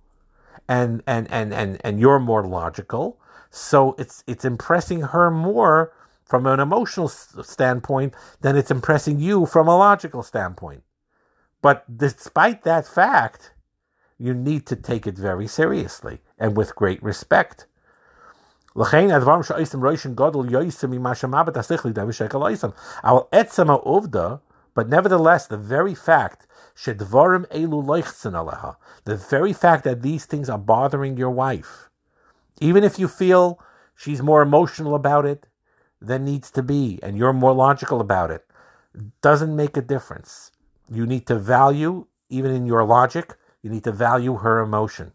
and 0.70 1.04
and 1.08 1.30
and 1.32 1.54
and 1.54 1.82
and 1.84 2.00
you're 2.00 2.20
more 2.20 2.48
logical. 2.48 3.20
So 3.50 3.96
it's 3.98 4.24
it's 4.28 4.46
impressing 4.46 5.02
her 5.02 5.32
more 5.32 5.92
from 6.24 6.46
an 6.46 6.60
emotional 6.60 7.10
standpoint 7.10 8.14
than 8.42 8.56
it's 8.56 8.70
impressing 8.70 9.20
you 9.20 9.48
from 9.48 9.68
a 9.68 9.76
logical 9.76 10.22
standpoint. 10.22 10.84
But 11.62 11.98
despite 11.98 12.62
that 12.64 12.88
fact, 12.88 13.52
you 14.20 14.36
need 14.36 14.68
to 14.68 14.76
take 14.76 15.08
it 15.08 15.18
very 15.18 15.48
seriously 15.48 16.20
and 16.38 16.56
with 16.56 16.76
great 16.76 17.02
respect. 17.02 17.66
But 18.76 18.94
nevertheless, 24.88 25.48
the 25.48 25.58
very 25.58 25.96
fact 25.96 26.48
the 29.06 29.18
very 29.30 29.54
fact 29.54 29.84
that 29.84 30.02
these 30.02 30.26
things 30.26 30.50
are 30.50 30.58
bothering 30.58 31.18
your 31.18 31.30
wife, 31.30 31.90
even 32.62 32.84
if 32.86 32.98
you 32.98 33.08
feel 33.10 33.60
she's 33.96 34.22
more 34.22 34.42
emotional 34.42 34.96
about 34.96 35.26
it 35.26 35.46
than 36.02 36.24
needs 36.24 36.50
to 36.52 36.64
be, 36.64 36.98
and 37.04 37.18
you're 37.18 37.34
more 37.34 37.52
logical 37.52 38.00
about 38.00 38.32
it, 38.32 38.46
doesn't 39.22 39.54
make 39.54 39.76
a 39.76 39.82
difference. 39.82 40.52
You 40.90 41.06
need 41.06 41.28
to 41.28 41.38
value, 41.38 42.08
even 42.30 42.52
in 42.52 42.66
your 42.66 42.86
logic, 42.86 43.36
you 43.62 43.70
need 43.70 43.84
to 43.84 43.92
value 43.92 44.36
her 44.38 44.60
emotion. 44.60 45.12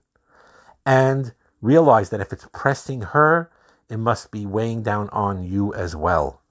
And 0.85 1.33
realize 1.63 2.11
that 2.11 2.21
if 2.21 2.31
it's 2.31 2.47
pressing 2.53 3.01
her, 3.01 3.51
it 3.89 3.97
must 3.97 4.31
be 4.31 4.45
weighing 4.45 4.83
down 4.83 5.09
on 5.11 5.43
you 5.43 5.73
as 5.73 5.97
well. 5.97 6.43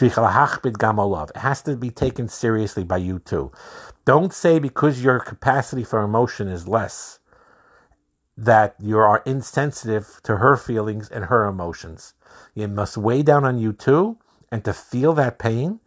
It 0.00 1.36
has 1.36 1.62
to 1.62 1.76
be 1.76 1.90
taken 1.90 2.28
seriously 2.28 2.84
by 2.84 2.98
you 2.98 3.18
too. 3.18 3.52
Don't 4.04 4.32
say 4.32 4.58
because 4.58 5.02
your 5.02 5.18
capacity 5.20 5.84
for 5.84 6.02
emotion 6.02 6.48
is 6.48 6.68
less 6.68 7.18
that 8.36 8.76
you 8.78 8.96
are 8.98 9.22
insensitive 9.26 10.20
to 10.22 10.36
her 10.36 10.56
feelings 10.56 11.08
and 11.08 11.24
her 11.24 11.46
emotions. 11.46 12.14
It 12.54 12.68
must 12.68 12.96
weigh 12.96 13.22
down 13.22 13.44
on 13.44 13.58
you 13.58 13.72
too, 13.72 14.18
and 14.52 14.64
to 14.64 14.72
feel 14.72 15.12
that 15.14 15.38
pain. 15.38 15.80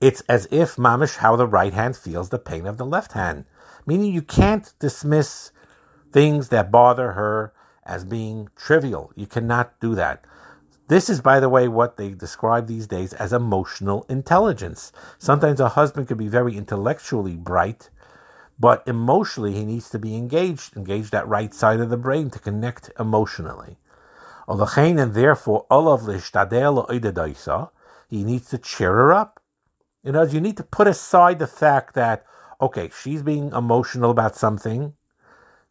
It's 0.00 0.20
as 0.22 0.48
if 0.50 0.76
mamish 0.76 1.16
how 1.16 1.36
the 1.36 1.46
right 1.46 1.72
hand 1.72 1.96
feels 1.96 2.28
the 2.28 2.38
pain 2.38 2.66
of 2.66 2.76
the 2.76 2.86
left 2.86 3.12
hand, 3.12 3.44
meaning 3.84 4.12
you 4.14 4.22
can't 4.22 4.72
dismiss 4.78 5.50
things 6.12 6.48
that 6.50 6.70
bother 6.70 7.12
her 7.12 7.52
as 7.86 8.04
being 8.04 8.48
trivial. 8.56 9.12
You 9.14 9.26
cannot 9.26 9.78
do 9.80 9.94
that. 9.94 10.24
This 10.88 11.08
is, 11.08 11.22
by 11.22 11.40
the 11.40 11.48
way, 11.48 11.66
what 11.66 11.96
they 11.96 12.10
describe 12.10 12.66
these 12.66 12.86
days 12.86 13.14
as 13.14 13.32
emotional 13.32 14.04
intelligence. 14.08 14.92
Sometimes 15.18 15.58
a 15.58 15.70
husband 15.70 16.08
could 16.08 16.18
be 16.18 16.28
very 16.28 16.56
intellectually 16.56 17.36
bright, 17.36 17.88
but 18.58 18.86
emotionally 18.86 19.54
he 19.54 19.64
needs 19.64 19.88
to 19.90 19.98
be 19.98 20.14
engaged, 20.14 20.76
engage 20.76 21.10
that 21.10 21.26
right 21.26 21.54
side 21.54 21.80
of 21.80 21.88
the 21.88 21.96
brain 21.96 22.28
to 22.30 22.38
connect 22.38 22.90
emotionally. 23.00 23.78
And 24.46 25.14
therefore, 25.14 25.64
he 28.10 28.24
needs 28.24 28.48
to 28.50 28.58
cheer 28.58 28.92
her 28.92 29.12
up. 29.12 29.40
You 30.02 30.12
know, 30.12 30.22
you 30.22 30.40
need 30.40 30.58
to 30.58 30.62
put 30.62 30.86
aside 30.86 31.38
the 31.38 31.46
fact 31.46 31.94
that, 31.94 32.26
okay, 32.60 32.90
she's 33.00 33.22
being 33.22 33.52
emotional 33.52 34.10
about 34.10 34.36
something. 34.36 34.92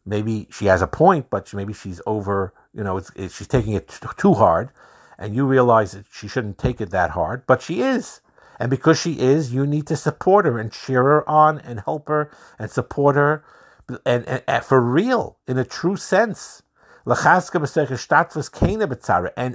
Maybe 0.06 0.46
she 0.50 0.66
has 0.66 0.82
a 0.82 0.86
point, 0.86 1.30
but 1.30 1.52
maybe 1.54 1.72
she's 1.72 2.00
over, 2.06 2.52
you 2.72 2.84
know, 2.84 2.98
it's, 2.98 3.10
it's, 3.16 3.36
she's 3.36 3.48
taking 3.48 3.72
it 3.72 3.88
t- 3.88 4.06
too 4.16 4.34
hard. 4.34 4.70
And 5.18 5.34
you 5.34 5.46
realize 5.46 5.92
that 5.92 6.06
she 6.12 6.28
shouldn't 6.28 6.58
take 6.58 6.80
it 6.80 6.90
that 6.90 7.10
hard, 7.10 7.46
but 7.46 7.62
she 7.62 7.80
is. 7.80 8.20
And 8.58 8.70
because 8.70 9.00
she 9.00 9.18
is, 9.18 9.54
you 9.54 9.66
need 9.66 9.86
to 9.86 9.96
support 9.96 10.44
her 10.44 10.58
and 10.58 10.72
cheer 10.72 11.02
her 11.02 11.28
on 11.28 11.58
and 11.58 11.80
help 11.80 12.08
her 12.08 12.30
and 12.58 12.70
support 12.70 13.16
her 13.16 13.44
and, 13.88 14.26
and, 14.26 14.42
and 14.46 14.64
for 14.64 14.80
real, 14.80 15.38
in 15.46 15.58
a 15.58 15.64
true 15.64 15.96
sense. 15.96 16.62
And, 17.06 17.18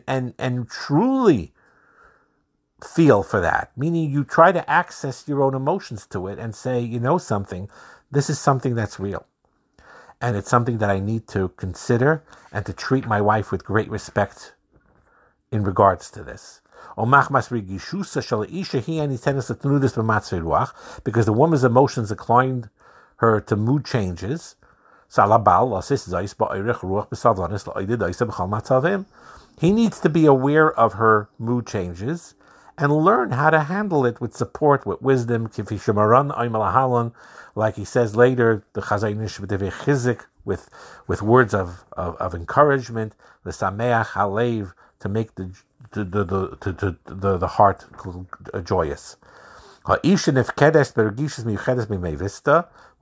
and, 0.08 0.34
and 0.38 0.70
truly 0.70 1.54
feel 2.84 3.24
for 3.24 3.42
that, 3.42 3.72
meaning 3.76 4.10
you 4.10 4.24
try 4.24 4.52
to 4.52 4.70
access 4.70 5.28
your 5.28 5.42
own 5.42 5.56
emotions 5.56 6.06
to 6.08 6.28
it 6.28 6.40
and 6.40 6.56
say, 6.56 6.80
you 6.80 7.00
know, 7.00 7.18
something, 7.18 7.70
this 8.12 8.30
is 8.30 8.40
something 8.40 8.76
that's 8.76 9.00
real. 9.00 9.26
And 10.22 10.36
it's 10.36 10.50
something 10.50 10.80
that 10.80 10.90
I 10.90 11.00
need 11.00 11.28
to 11.30 11.50
consider 11.56 12.24
and 12.52 12.66
to 12.66 12.74
treat 12.74 13.08
my 13.08 13.22
wife 13.22 13.52
with 13.52 13.64
great 13.64 13.90
respect 13.90 14.54
in 15.52 15.64
regards 15.64 16.12
to 16.12 16.24
this. 16.24 16.62
Because 21.04 21.26
the 21.26 21.34
woman's 21.34 21.64
emotions 21.64 22.12
inclined 22.12 22.70
her 23.18 23.40
to 23.42 23.56
mood 23.56 23.86
changes. 23.86 24.56
He 29.58 29.72
needs 29.72 30.00
to 30.00 30.10
be 30.10 30.26
aware 30.26 30.72
of 30.72 30.94
her 30.94 31.30
mood 31.38 31.68
changes 31.68 32.36
and 32.80 32.96
learn 32.96 33.32
how 33.32 33.50
to 33.50 33.62
handle 33.62 34.06
it 34.06 34.22
with 34.22 34.34
support, 34.34 34.86
with 34.86 35.02
wisdom, 35.02 35.50
like 37.56 37.76
he 37.76 37.86
says 37.86 38.16
later, 38.16 38.64
the 38.74 38.82
Chazaynish 38.82 39.40
with 40.46 40.70
with 41.06 41.22
words 41.22 41.54
of, 41.54 41.84
of, 41.94 42.16
of 42.16 42.34
encouragement, 42.34 43.14
the 43.44 43.52
Sameach 43.52 44.12
Halev, 44.12 44.74
to 45.02 45.10
make 45.10 45.36
the 45.36 45.52
the, 45.92 46.06
the, 46.06 46.24
the, 46.24 46.72
the, 46.72 46.98
the, 47.14 47.38
the 47.38 47.48
heart 47.48 47.86
joyous. 48.64 49.18
We 49.86 50.16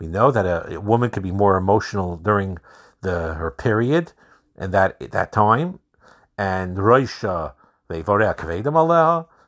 know 0.07 0.31
that 0.31 0.45
a, 0.45 0.75
a 0.75 0.79
woman 0.79 1.09
can 1.09 1.23
be 1.23 1.31
more 1.31 1.57
emotional 1.57 2.17
during 2.17 2.57
the 3.01 3.33
her 3.35 3.51
period 3.51 4.13
and 4.57 4.73
that 4.73 4.99
that 5.11 5.31
time. 5.31 5.79
And 6.37 6.77
Roisha, 6.77 7.53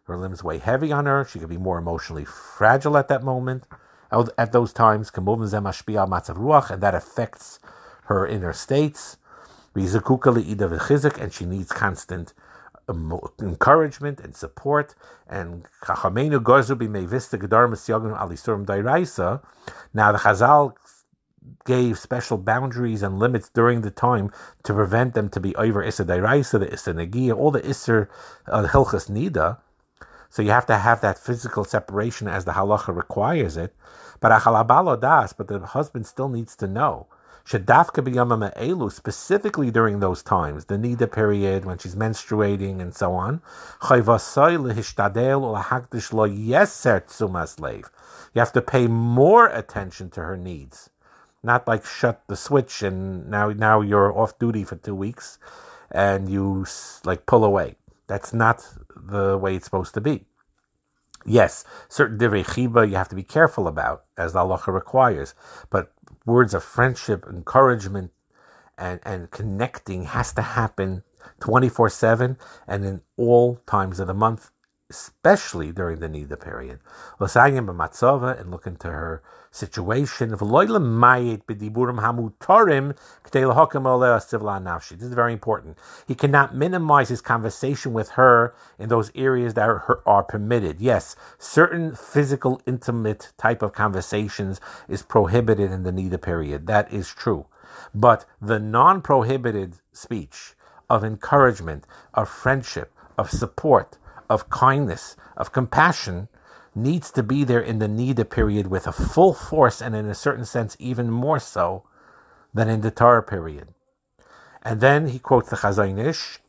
her 0.09 0.17
limbs 0.17 0.43
weigh 0.43 0.57
heavy 0.59 0.91
on 0.91 1.05
her. 1.05 1.25
She 1.25 1.39
could 1.39 1.49
be 1.49 1.57
more 1.57 1.77
emotionally 1.77 2.25
fragile 2.25 2.97
at 2.97 3.07
that 3.07 3.23
moment, 3.23 3.63
at 4.11 4.51
those 4.51 4.73
times. 4.73 5.11
And 5.15 5.27
that 5.27 6.95
affects 6.95 7.59
her 8.05 8.27
inner 8.27 8.53
states. 8.53 9.17
And 9.75 11.33
she 11.33 11.45
needs 11.45 11.71
constant 11.71 12.33
encouragement 12.89 14.19
and 14.19 14.35
support. 14.35 14.95
And 15.27 15.65
now 19.93 20.11
the 20.11 20.17
Chazal 20.17 20.73
gave 21.65 21.97
special 21.99 22.37
boundaries 22.37 23.03
and 23.03 23.19
limits 23.19 23.49
during 23.49 23.81
the 23.81 23.91
time 23.91 24.31
to 24.63 24.73
prevent 24.73 25.13
them 25.13 25.29
to 25.29 25.39
be 25.39 25.55
over 25.55 25.83
Issa 25.83 26.05
Dairaisa, 26.05 26.59
the 26.59 26.73
Issa 26.73 26.93
Nagia, 26.93 27.35
all 27.35 27.51
the 27.51 27.61
Isser 27.61 28.07
uh, 28.47 28.67
Hilchas 28.67 29.09
Nida. 29.09 29.59
So 30.29 30.41
you 30.41 30.51
have 30.51 30.67
to 30.67 30.77
have 30.77 31.01
that 31.01 31.17
physical 31.17 31.63
separation 31.63 32.27
as 32.27 32.45
the 32.45 32.51
halacha 32.51 32.95
requires 32.95 33.57
it. 33.57 33.73
But 34.19 34.31
achalabalo 34.31 34.99
das, 34.99 35.33
but 35.33 35.47
the 35.47 35.59
husband 35.59 36.05
still 36.05 36.29
needs 36.29 36.55
to 36.57 36.67
know. 36.67 37.07
Shadafka 37.49 38.03
b'yamam 38.05 38.55
elu, 38.55 38.91
specifically 38.91 39.71
during 39.71 40.01
those 40.01 40.21
times, 40.21 40.65
the 40.65 40.75
nida 40.75 41.11
period 41.11 41.65
when 41.65 41.79
she's 41.79 41.95
menstruating 41.95 42.79
and 42.79 42.93
so 42.93 43.13
on. 43.13 43.41
You 48.35 48.39
have 48.39 48.53
to 48.53 48.61
pay 48.61 48.87
more 48.87 49.47
attention 49.47 50.09
to 50.11 50.21
her 50.21 50.37
needs, 50.37 50.91
not 51.41 51.67
like 51.67 51.83
shut 51.83 52.21
the 52.27 52.35
switch 52.35 52.83
and 52.83 53.27
now 53.31 53.49
now 53.49 53.81
you're 53.81 54.15
off 54.15 54.37
duty 54.37 54.63
for 54.63 54.75
two 54.75 54.93
weeks, 54.93 55.39
and 55.89 56.29
you 56.29 56.67
like 57.03 57.25
pull 57.25 57.43
away. 57.43 57.77
That's 58.09 58.33
not 58.33 58.67
the 58.95 59.37
way 59.37 59.55
it's 59.55 59.65
supposed 59.65 59.93
to 59.93 60.01
be. 60.01 60.25
Yes, 61.25 61.63
certain 61.87 62.17
divrei 62.17 62.43
chiba 62.43 62.89
you 62.89 62.95
have 62.95 63.09
to 63.09 63.15
be 63.15 63.23
careful 63.23 63.67
about, 63.67 64.05
as 64.17 64.33
the 64.33 64.39
halacha 64.39 64.73
requires, 64.73 65.35
but 65.69 65.93
words 66.25 66.55
of 66.55 66.63
friendship, 66.63 67.23
encouragement, 67.29 68.11
and, 68.79 68.99
and 69.03 69.29
connecting 69.29 70.05
has 70.05 70.33
to 70.33 70.41
happen 70.41 71.03
24 71.39 71.89
7 71.91 72.37
and 72.67 72.83
in 72.83 73.01
all 73.15 73.61
times 73.67 73.99
of 73.99 74.07
the 74.07 74.13
month, 74.15 74.49
especially 74.89 75.71
during 75.71 75.99
the 75.99 76.09
Nida 76.09 76.39
period. 76.39 76.79
And 77.19 78.51
look 78.51 78.65
into 78.65 78.87
her 78.87 79.21
situation. 79.51 80.29
This 80.29 80.41
is 85.07 85.13
very 85.13 85.33
important. 85.33 85.77
He 86.07 86.15
cannot 86.15 86.55
minimize 86.55 87.09
his 87.09 87.21
conversation 87.21 87.93
with 87.93 88.09
her 88.11 88.55
in 88.79 88.89
those 88.89 89.11
areas 89.15 89.53
that 89.55 89.69
are, 89.69 90.01
are 90.05 90.23
permitted. 90.23 90.79
Yes, 90.79 91.15
certain 91.37 91.95
physical, 91.95 92.61
intimate 92.65 93.31
type 93.37 93.61
of 93.61 93.73
conversations 93.73 94.59
is 94.87 95.03
prohibited 95.03 95.71
in 95.71 95.83
the 95.83 95.91
Nida 95.91 96.19
period. 96.21 96.65
That 96.67 96.91
is 96.91 97.09
true. 97.09 97.45
But 97.93 98.25
the 98.41 98.59
non 98.59 99.01
prohibited 99.01 99.75
speech 99.93 100.53
of 100.89 101.03
encouragement, 101.03 101.85
of 102.13 102.27
friendship, 102.29 102.91
of 103.17 103.29
support, 103.29 103.97
of 104.29 104.49
kindness, 104.49 105.15
of 105.35 105.51
compassion, 105.51 106.27
needs 106.75 107.11
to 107.11 107.23
be 107.23 107.43
there 107.43 107.59
in 107.59 107.79
the 107.79 107.87
Nida 107.87 108.29
period 108.29 108.67
with 108.67 108.87
a 108.87 108.91
full 108.91 109.33
force 109.33 109.81
and 109.81 109.95
in 109.95 110.05
a 110.07 110.15
certain 110.15 110.45
sense 110.45 110.77
even 110.79 111.09
more 111.09 111.39
so 111.39 111.83
than 112.53 112.69
in 112.69 112.81
the 112.81 112.91
Torah 112.91 113.23
period. 113.23 113.69
And 114.61 114.81
then 114.81 115.07
he 115.07 115.19
quotes 115.19 115.49
the 115.49 115.55
Chazaynish, 115.55 116.39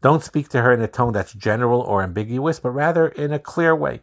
Don't 0.00 0.24
speak 0.24 0.48
to 0.48 0.62
her 0.62 0.72
in 0.72 0.82
a 0.82 0.88
tone 0.88 1.12
that's 1.12 1.32
general 1.32 1.80
or 1.80 2.02
ambiguous, 2.02 2.60
but 2.60 2.70
rather 2.70 3.08
in 3.08 3.32
a 3.32 3.38
clear 3.38 3.74
way. 3.74 4.02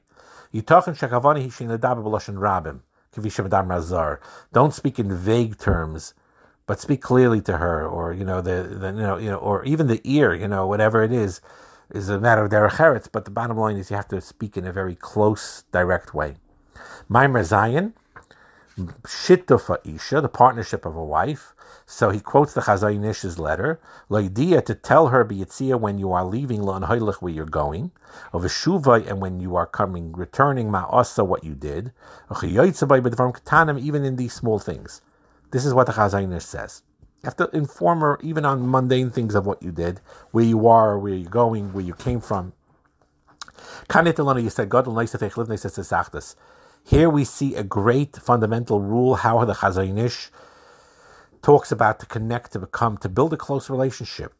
Don't 4.53 4.74
speak 4.74 5.00
in 5.00 5.15
vague 5.15 5.58
terms, 5.58 6.13
but 6.67 6.79
speak 6.79 7.01
clearly 7.01 7.41
to 7.41 7.57
her, 7.57 7.88
or 7.88 8.13
you 8.13 8.25
know 8.25 8.41
the, 8.41 8.63
the 8.63 8.88
you 8.88 9.01
know 9.01 9.17
you 9.17 9.29
know, 9.29 9.38
or 9.38 9.63
even 9.65 9.88
the 9.88 10.01
ear, 10.03 10.34
you 10.34 10.48
know 10.48 10.67
whatever 10.67 11.03
it 11.03 11.12
is 11.12 11.41
is 11.93 12.10
a 12.10 12.19
matter 12.19 12.45
of 12.45 12.51
derech 12.51 13.10
but 13.12 13.25
the 13.25 13.31
bottom 13.31 13.57
line 13.57 13.77
is 13.77 13.89
you 13.89 13.95
have 13.95 14.07
to 14.07 14.19
speak 14.22 14.57
in 14.57 14.65
a 14.65 14.74
very 14.74 14.95
close, 14.95 15.63
direct 15.72 16.13
way. 16.13 16.36
Maimer 17.10 17.43
Zayin, 17.43 17.93
Shittufa 19.03 19.77
Isha, 19.86 20.22
the 20.22 20.29
partnership 20.29 20.86
of 20.86 20.95
a 20.95 21.03
wife. 21.03 21.53
So 21.88 22.10
he 22.10 22.19
quotes 22.19 22.53
the 22.53 22.62
Chazayinish's 22.62 23.38
letter, 23.38 23.79
Loidia 24.10 24.65
to 24.65 24.74
tell 24.74 25.10
her 25.10 25.24
Biyitzia 25.24 25.79
when 25.79 26.00
you 26.00 26.12
are 26.12 26.25
leaving 26.25 26.62
Lanhoilich 26.62 27.22
where 27.22 27.31
you're 27.31 27.45
going, 27.45 27.91
of 28.34 28.43
a 28.43 28.48
Shuva 28.48 29.07
and 29.07 29.22
when 29.22 29.39
you 29.39 29.55
are 29.55 29.67
coming, 29.67 30.12
returning 30.13 30.69
Ma'asa 30.69 31.25
what 31.25 31.43
you 31.43 31.53
did, 31.53 31.91
even 33.86 34.03
in 34.03 34.15
these 34.15 34.34
small 34.34 34.57
things. 34.57 35.01
This 35.52 35.66
is 35.66 35.74
what 35.74 35.88
the 35.88 35.94
Chazayinish 35.94 36.42
says. 36.42 36.84
You 37.24 37.28
have 37.28 37.38
to 37.38 37.50
inform 37.56 38.02
her 38.02 38.20
even 38.22 38.46
on 38.46 38.70
mundane 38.70 39.10
things 39.10 39.36
of 39.36 39.46
what 39.46 39.64
you 39.64 39.72
did, 39.72 40.00
where 40.32 40.46
you 40.46 40.68
are, 40.68 41.00
where 41.00 41.14
you're 41.14 41.30
going, 41.30 41.74
where 41.74 41.84
you 41.84 41.94
came 41.94 42.22
from. 42.22 42.54
Here 46.84 47.10
we 47.10 47.24
see 47.24 47.56
a 47.56 47.64
great 47.64 48.16
fundamental 48.18 48.80
rule 48.82 49.16
how 49.16 49.44
the 49.44 49.54
Chazayinish 49.54 50.30
talks 51.42 51.72
about 51.72 52.00
to 52.00 52.06
connect, 52.06 52.52
to 52.54 52.60
become, 52.60 52.98
to 52.98 53.10
build 53.10 53.34
a 53.34 53.38
close 53.38 53.70
relationship. 53.70 54.34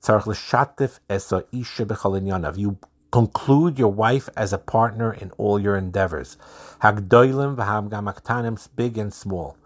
You 2.56 2.77
conclude 3.12 3.79
your 3.79 3.94
wife 3.94 4.29
as 4.36 4.53
a 4.53 4.58
partner 4.58 5.14
in 5.14 5.32
all 5.38 5.60
your 5.60 5.77
endeavors. 5.77 6.38
Big 8.75 8.98
and 8.98 9.14
small 9.14 9.58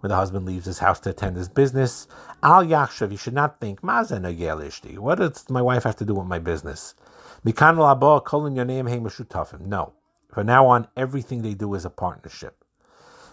when 0.00 0.10
the 0.10 0.16
husband 0.16 0.46
leaves 0.46 0.66
his 0.66 0.78
house 0.78 1.00
to 1.00 1.10
attend 1.10 1.36
his 1.36 1.48
business. 1.48 2.06
Al 2.42 2.64
Yachshav, 2.64 3.10
you 3.10 3.16
should 3.16 3.34
not 3.34 3.60
think, 3.60 3.80
What 3.82 5.18
does 5.18 5.50
my 5.50 5.62
wife 5.62 5.82
have 5.82 5.96
to 5.96 6.04
do 6.04 6.14
with 6.14 6.26
my 6.26 6.38
business? 6.38 6.94
Mikanala 7.44 7.98
Bo 7.98 8.20
calling 8.20 8.56
your 8.56 8.64
name 8.64 8.86
Hey 8.86 8.98
Mushou 8.98 9.60
No. 9.60 9.92
From 10.28 10.46
now 10.46 10.66
on, 10.66 10.88
everything 10.96 11.42
they 11.42 11.54
do 11.54 11.74
is 11.74 11.84
a 11.84 11.90
partnership. 11.90 12.64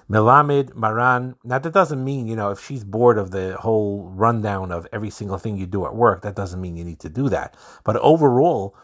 Milamid, 0.10 0.76
Maran. 0.76 1.36
Now, 1.44 1.60
that 1.60 1.74
doesn't 1.74 2.04
mean, 2.04 2.28
you 2.28 2.36
know, 2.36 2.52
if 2.52 2.64
she's 2.64 2.84
bored 2.84 3.18
of 3.18 3.32
the 3.32 3.58
whole 3.58 4.10
rundown 4.10 4.72
of 4.72 4.88
every 4.94 5.10
single 5.10 5.38
thing 5.38 5.58
you 5.58 5.66
do 5.66 5.86
at 5.86 5.96
work, 5.96 6.22
that 6.22 6.36
doesn't 6.36 6.62
mean 6.62 6.78
you 6.78 6.84
need 6.84 7.00
to 7.00 7.10
do 7.10 7.28
that. 7.30 7.58
But 7.84 7.98
overall, 7.98 8.76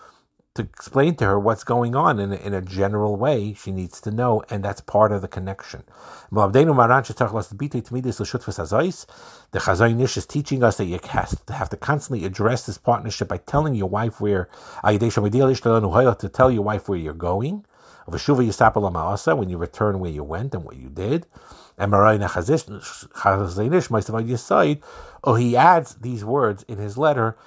to 0.53 0.63
explain 0.63 1.15
to 1.15 1.23
her 1.23 1.39
what's 1.39 1.63
going 1.63 1.95
on 1.95 2.19
in 2.19 2.33
a, 2.33 2.35
in 2.35 2.53
a 2.53 2.61
general 2.61 3.15
way. 3.15 3.53
She 3.53 3.71
needs 3.71 4.01
to 4.01 4.11
know, 4.11 4.43
and 4.49 4.61
that's 4.61 4.81
part 4.81 5.13
of 5.13 5.21
the 5.21 5.29
connection. 5.29 5.83
The 6.29 6.39
Chazayinish 9.59 10.17
is 10.17 10.25
teaching 10.25 10.61
us 10.61 10.75
that 10.77 10.85
you 10.85 10.99
have 11.05 11.69
to 11.69 11.77
constantly 11.77 12.25
address 12.25 12.65
this 12.65 12.77
partnership 12.77 13.29
by 13.29 13.37
telling 13.37 13.75
your 13.75 13.87
wife 13.87 14.19
where 14.19 14.49
to 14.83 16.29
tell 16.29 16.51
your 16.51 16.63
wife 16.63 16.89
where 16.89 16.99
you're 16.99 17.13
going. 17.13 17.65
When 18.05 18.19
you 19.49 19.57
return 19.57 19.99
where 19.99 20.11
you 20.11 20.23
went 20.23 20.53
and 20.53 20.65
what 20.65 20.75
you 20.75 20.89
did. 20.89 21.27
And 21.77 21.93
or 21.93 22.05
oh, 25.23 25.35
he 25.35 25.55
adds 25.55 25.95
these 25.95 26.25
words 26.25 26.63
in 26.67 26.77
his 26.77 26.97
letter, 26.97 27.37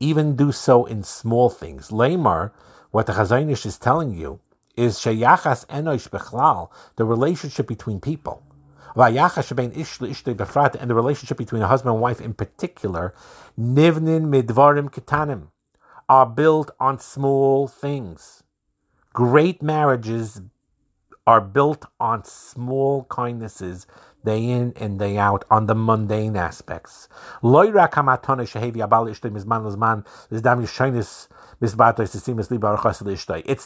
even 0.00 0.34
do 0.34 0.50
so 0.50 0.86
in 0.86 1.02
small 1.02 1.50
things. 1.50 1.92
Lamar, 1.92 2.52
what 2.90 3.06
the 3.06 3.12
Chazaynish 3.12 3.66
is 3.66 3.78
telling 3.78 4.12
you 4.14 4.40
is 4.76 4.98
sheyachas 4.98 5.66
enosh 5.66 6.08
bechlal, 6.08 6.70
the 6.96 7.04
relationship 7.04 7.66
between 7.66 8.00
people. 8.00 8.42
And 8.96 9.14
the 9.14 10.94
relationship 10.94 11.36
between 11.36 11.62
a 11.62 11.68
husband 11.68 11.92
and 11.92 12.02
wife 12.02 12.20
in 12.20 12.34
particular, 12.34 13.14
nivnin 13.58 14.26
midvarim 14.26 14.90
ketanim, 14.90 15.48
are 16.08 16.26
built 16.26 16.72
on 16.80 16.98
small 16.98 17.68
things. 17.68 18.42
Great 19.12 19.62
marriages 19.62 20.40
are 21.26 21.40
built 21.40 21.84
on 22.00 22.24
small 22.24 23.04
kindnesses 23.04 23.86
day 24.24 24.44
in 24.44 24.72
and 24.76 24.98
day 24.98 25.16
out 25.16 25.44
on 25.50 25.66
the 25.66 25.74
mundane 25.74 26.36
aspects. 26.36 27.08
It's 27.42 27.68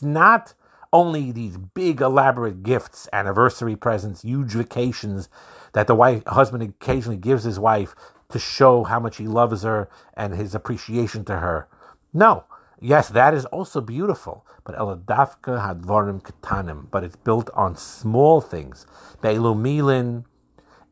not 0.03 0.55
only 0.93 1.33
these 1.33 1.57
big 1.57 2.01
elaborate 2.01 2.63
gifts, 2.63 3.09
anniversary 3.13 3.77
presents, 3.77 4.23
huge 4.23 4.53
vacations 4.53 5.29
that 5.73 5.87
the 5.87 5.95
wife, 5.95 6.23
husband 6.27 6.63
occasionally 6.63 7.17
gives 7.17 7.45
his 7.45 7.59
wife 7.59 7.95
to 8.29 8.39
show 8.39 8.85
how 8.85 9.01
much 9.01 9.17
he 9.17 9.27
loves 9.27 9.63
her 9.63 9.89
and 10.17 10.35
his 10.35 10.55
appreciation 10.55 11.25
to 11.25 11.39
her. 11.39 11.69
No, 12.13 12.45
Yes, 12.81 13.09
that 13.09 13.33
is 13.33 13.47
also 13.47 13.81
beautiful, 13.81 14.45
but 14.63 14.77
eladavka 14.77 15.65
hadvarim 15.65 16.21
katanim, 16.23 16.91
but 16.91 17.03
it's 17.03 17.17
built 17.17 17.49
on 17.55 17.77
small 17.77 18.43
things. 18.43 18.85
Be'ilumilin, 19.23 20.25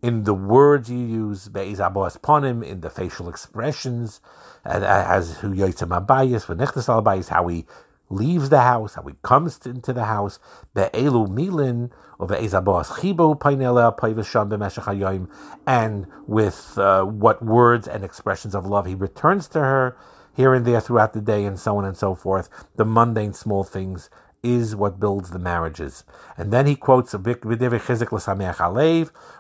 in 0.02 0.24
the 0.24 0.34
words 0.34 0.90
you 0.90 0.98
use, 0.98 1.48
ponim, 1.48 2.66
in 2.66 2.80
the 2.80 2.90
facial 2.90 3.28
expressions, 3.28 4.20
as 4.64 5.38
who 5.38 5.54
yoitzim 5.54 6.06
abayis, 6.06 6.46
v'nechtes 6.46 7.02
abayis, 7.02 7.28
how 7.28 7.46
he 7.46 7.64
leaves 8.10 8.48
the 8.50 8.60
house, 8.60 8.94
how 8.94 9.02
he 9.02 9.14
comes 9.22 9.58
into 9.64 9.92
the 9.92 10.04
house, 10.04 10.40
be'elu 10.74 11.28
milin, 11.28 11.90
or 12.18 12.26
ve'ezabos 12.26 12.88
chibo 12.98 13.38
painela 13.38 13.96
paivasham 13.96 14.50
b'meshach 14.50 15.28
and 15.66 16.06
with 16.26 16.76
uh, 16.78 17.04
what 17.04 17.42
words 17.42 17.86
and 17.86 18.04
expressions 18.04 18.54
of 18.56 18.66
love 18.66 18.86
he 18.86 18.94
returns 18.96 19.46
to 19.46 19.60
her, 19.60 19.96
here 20.34 20.52
and 20.52 20.66
there 20.66 20.80
throughout 20.80 21.12
the 21.12 21.20
day, 21.20 21.44
and 21.44 21.60
so 21.60 21.76
on 21.76 21.84
and 21.84 21.96
so 21.96 22.14
forth. 22.14 22.48
The 22.76 22.84
mundane 22.84 23.34
small 23.34 23.62
things 23.64 24.10
is 24.42 24.74
what 24.74 24.98
builds 24.98 25.30
the 25.30 25.38
marriages. 25.38 26.04
And 26.36 26.52
then 26.52 26.66
he 26.66 26.74
quotes 26.74 27.14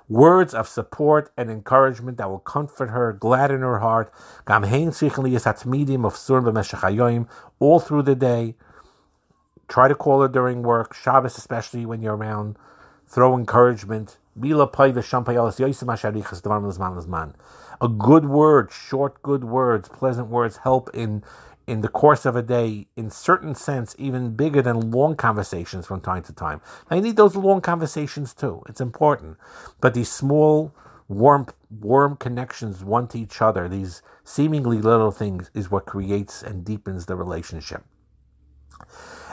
words 0.08 0.54
of 0.54 0.68
support 0.68 1.32
and 1.36 1.50
encouragement 1.50 2.18
that 2.18 2.28
will 2.28 2.38
comfort 2.38 2.90
her, 2.90 3.12
gladden 3.12 3.60
her 3.62 3.80
heart, 3.80 4.12
all 7.58 7.80
through 7.80 8.02
the 8.02 8.14
day. 8.14 8.54
Try 9.68 9.88
to 9.88 9.94
call 9.94 10.20
her 10.20 10.28
during 10.28 10.62
work, 10.62 10.94
Shabbos 10.94 11.38
especially 11.38 11.86
when 11.86 12.02
you're 12.02 12.16
around. 12.16 12.56
Throw 13.06 13.36
encouragement. 13.36 14.18
A 17.80 17.88
good 17.88 18.26
word, 18.26 18.70
short 18.70 19.22
good 19.22 19.44
words, 19.44 19.88
pleasant 19.88 20.28
words 20.28 20.58
help 20.58 20.88
in 20.94 21.24
in 21.66 21.80
the 21.80 21.88
course 21.88 22.26
of 22.26 22.36
a 22.36 22.42
day, 22.42 22.86
in 22.96 23.10
certain 23.10 23.54
sense, 23.54 23.94
even 23.98 24.34
bigger 24.34 24.62
than 24.62 24.90
long 24.90 25.16
conversations 25.16 25.86
from 25.86 26.00
time 26.00 26.22
to 26.24 26.32
time. 26.32 26.60
Now 26.90 26.96
you 26.96 27.02
need 27.02 27.16
those 27.16 27.36
long 27.36 27.60
conversations 27.60 28.34
too. 28.34 28.62
It's 28.68 28.80
important. 28.80 29.36
But 29.80 29.94
these 29.94 30.10
small, 30.10 30.74
warm, 31.08 31.46
warm 31.70 32.16
connections 32.16 32.84
one 32.84 33.06
to 33.08 33.18
each 33.18 33.40
other, 33.40 33.68
these 33.68 34.02
seemingly 34.24 34.78
little 34.78 35.12
things, 35.12 35.50
is 35.54 35.70
what 35.70 35.86
creates 35.86 36.42
and 36.42 36.64
deepens 36.64 37.06
the 37.06 37.16
relationship. 37.16 37.84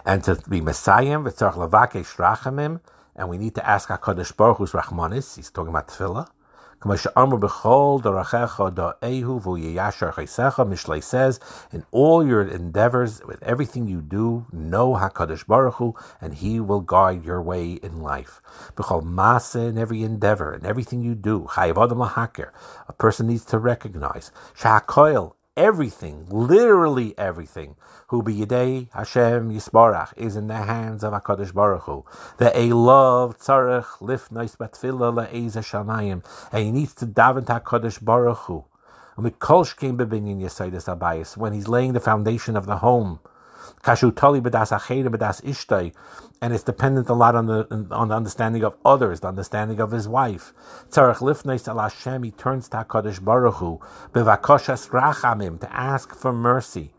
And 0.05 0.23
to 0.23 0.35
be 0.47 0.61
Messiah, 0.61 1.17
v'tzarch 1.19 1.55
lavakesh 1.55 2.15
rachamim, 2.15 2.81
and 3.15 3.29
we 3.29 3.37
need 3.37 3.55
to 3.55 3.67
ask 3.67 3.89
HaKadosh 3.89 4.35
Baruch 4.35 4.57
Hu's 4.57 4.71
Rahmanis, 4.71 5.35
he's 5.35 5.51
talking 5.51 5.69
about 5.69 5.89
tefillah, 5.89 6.27
Mishlei 10.65 11.03
says, 11.03 11.39
in 11.73 11.85
all 11.91 12.25
your 12.25 12.41
endeavors, 12.41 13.21
with 13.25 13.43
everything 13.43 13.87
you 13.87 14.01
do, 14.01 14.45
know 14.53 14.93
HaKadosh 14.93 15.45
Baruch 15.45 15.75
Hu, 15.75 15.93
and 16.21 16.35
He 16.35 16.61
will 16.61 16.79
guide 16.79 17.25
your 17.25 17.41
way 17.41 17.73
in 17.73 18.01
life. 18.01 18.41
Masa 18.77 19.67
in 19.67 19.77
every 19.77 20.03
endeavor, 20.03 20.53
and 20.53 20.65
everything 20.65 21.01
you 21.01 21.15
do, 21.15 21.47
a 21.57 22.93
person 22.97 23.27
needs 23.27 23.43
to 23.45 23.57
recognize, 23.59 24.31
Sha'akoil, 24.57 25.33
everything, 25.59 26.25
literally 26.29 27.13
everything, 27.17 27.75
who 28.07 28.23
be 28.23 28.33
Yidei 28.33 28.87
Hashem 28.93 29.51
Yisbarach 29.51 30.13
is 30.15 30.37
in 30.37 30.47
the 30.47 30.55
hands 30.55 31.03
of 31.03 31.11
HaKadosh 31.11 31.53
Baruch 31.53 31.83
Hu. 31.83 32.05
That 32.37 32.55
a 32.55 32.69
Elov 32.69 33.37
Tzarech 33.37 33.99
Lifnois 33.99 34.55
Batfila 34.55 35.13
Le'eza 35.13 35.61
Shamayim. 35.61 36.23
And 36.53 36.63
he 36.63 36.71
needs 36.71 36.95
to 36.95 37.05
daven 37.05 37.45
to 37.47 37.59
HaKadosh 37.59 38.03
Baruch 38.03 38.37
Hu. 38.47 38.63
When 41.35 41.53
he's 41.53 41.67
laying 41.67 41.93
the 41.93 41.99
foundation 41.99 42.55
of 42.55 42.65
the 42.65 42.77
home. 42.77 43.19
Kashu 43.83 44.15
Tali 44.15 44.41
B'das 44.41 44.71
Achere 44.71 45.07
B'das 45.07 45.41
Ishtay, 45.43 45.93
and 46.41 46.53
it's 46.53 46.63
dependent 46.63 47.09
a 47.09 47.13
lot 47.13 47.35
on 47.35 47.47
the 47.47 47.67
on 47.91 48.07
the 48.09 48.15
understanding 48.15 48.63
of 48.63 48.75
others, 48.85 49.19
the 49.21 49.27
understanding 49.27 49.79
of 49.79 49.91
his 49.91 50.07
wife. 50.07 50.53
Tzarech 50.89 51.17
Lifneis 51.17 51.67
Al 51.67 51.79
Hashem, 51.79 52.23
he 52.23 52.31
turns 52.31 52.69
to 52.69 52.77
Hakadosh 52.77 53.23
Baruch 53.23 53.55
Hu, 53.55 53.79
Rachamim, 54.13 55.59
to 55.59 55.73
ask 55.73 56.13
for 56.15 56.33
mercy. 56.33 56.91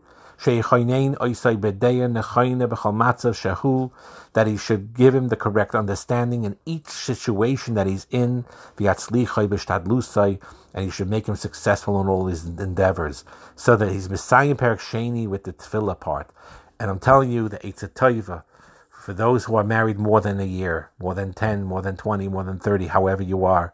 That 4.33 4.47
he 4.47 4.57
should 4.57 4.95
give 4.95 5.13
him 5.13 5.27
the 5.27 5.35
correct 5.35 5.75
understanding 5.75 6.43
in 6.43 6.57
each 6.65 6.87
situation 6.87 7.75
that 7.75 7.85
he's 7.85 8.07
in, 8.09 8.45
and 8.79 10.85
he 10.85 10.89
should 10.89 11.09
make 11.09 11.27
him 11.27 11.35
successful 11.35 12.01
in 12.01 12.07
all 12.07 12.25
his 12.25 12.45
endeavors, 12.45 13.23
so 13.55 13.75
that 13.75 13.91
he's 13.91 14.09
Messiah 14.09 14.55
Perak 14.55 14.79
Sheni 14.79 15.27
with 15.27 15.43
the 15.43 15.53
tefillah 15.53 15.99
part. 15.99 16.31
And 16.79 16.89
I'm 16.89 16.99
telling 16.99 17.31
you 17.31 17.47
that 17.49 17.63
it's 17.63 17.83
a 17.83 17.87
taiva 17.87 18.43
for 18.89 19.13
those 19.13 19.45
who 19.45 19.55
are 19.55 19.63
married 19.63 19.99
more 19.99 20.21
than 20.21 20.39
a 20.39 20.45
year, 20.45 20.89
more 20.99 21.13
than 21.13 21.33
10, 21.33 21.63
more 21.63 21.83
than 21.83 21.97
20, 21.97 22.27
more 22.27 22.43
than 22.43 22.57
30, 22.57 22.87
however 22.87 23.21
you 23.21 23.45
are. 23.45 23.73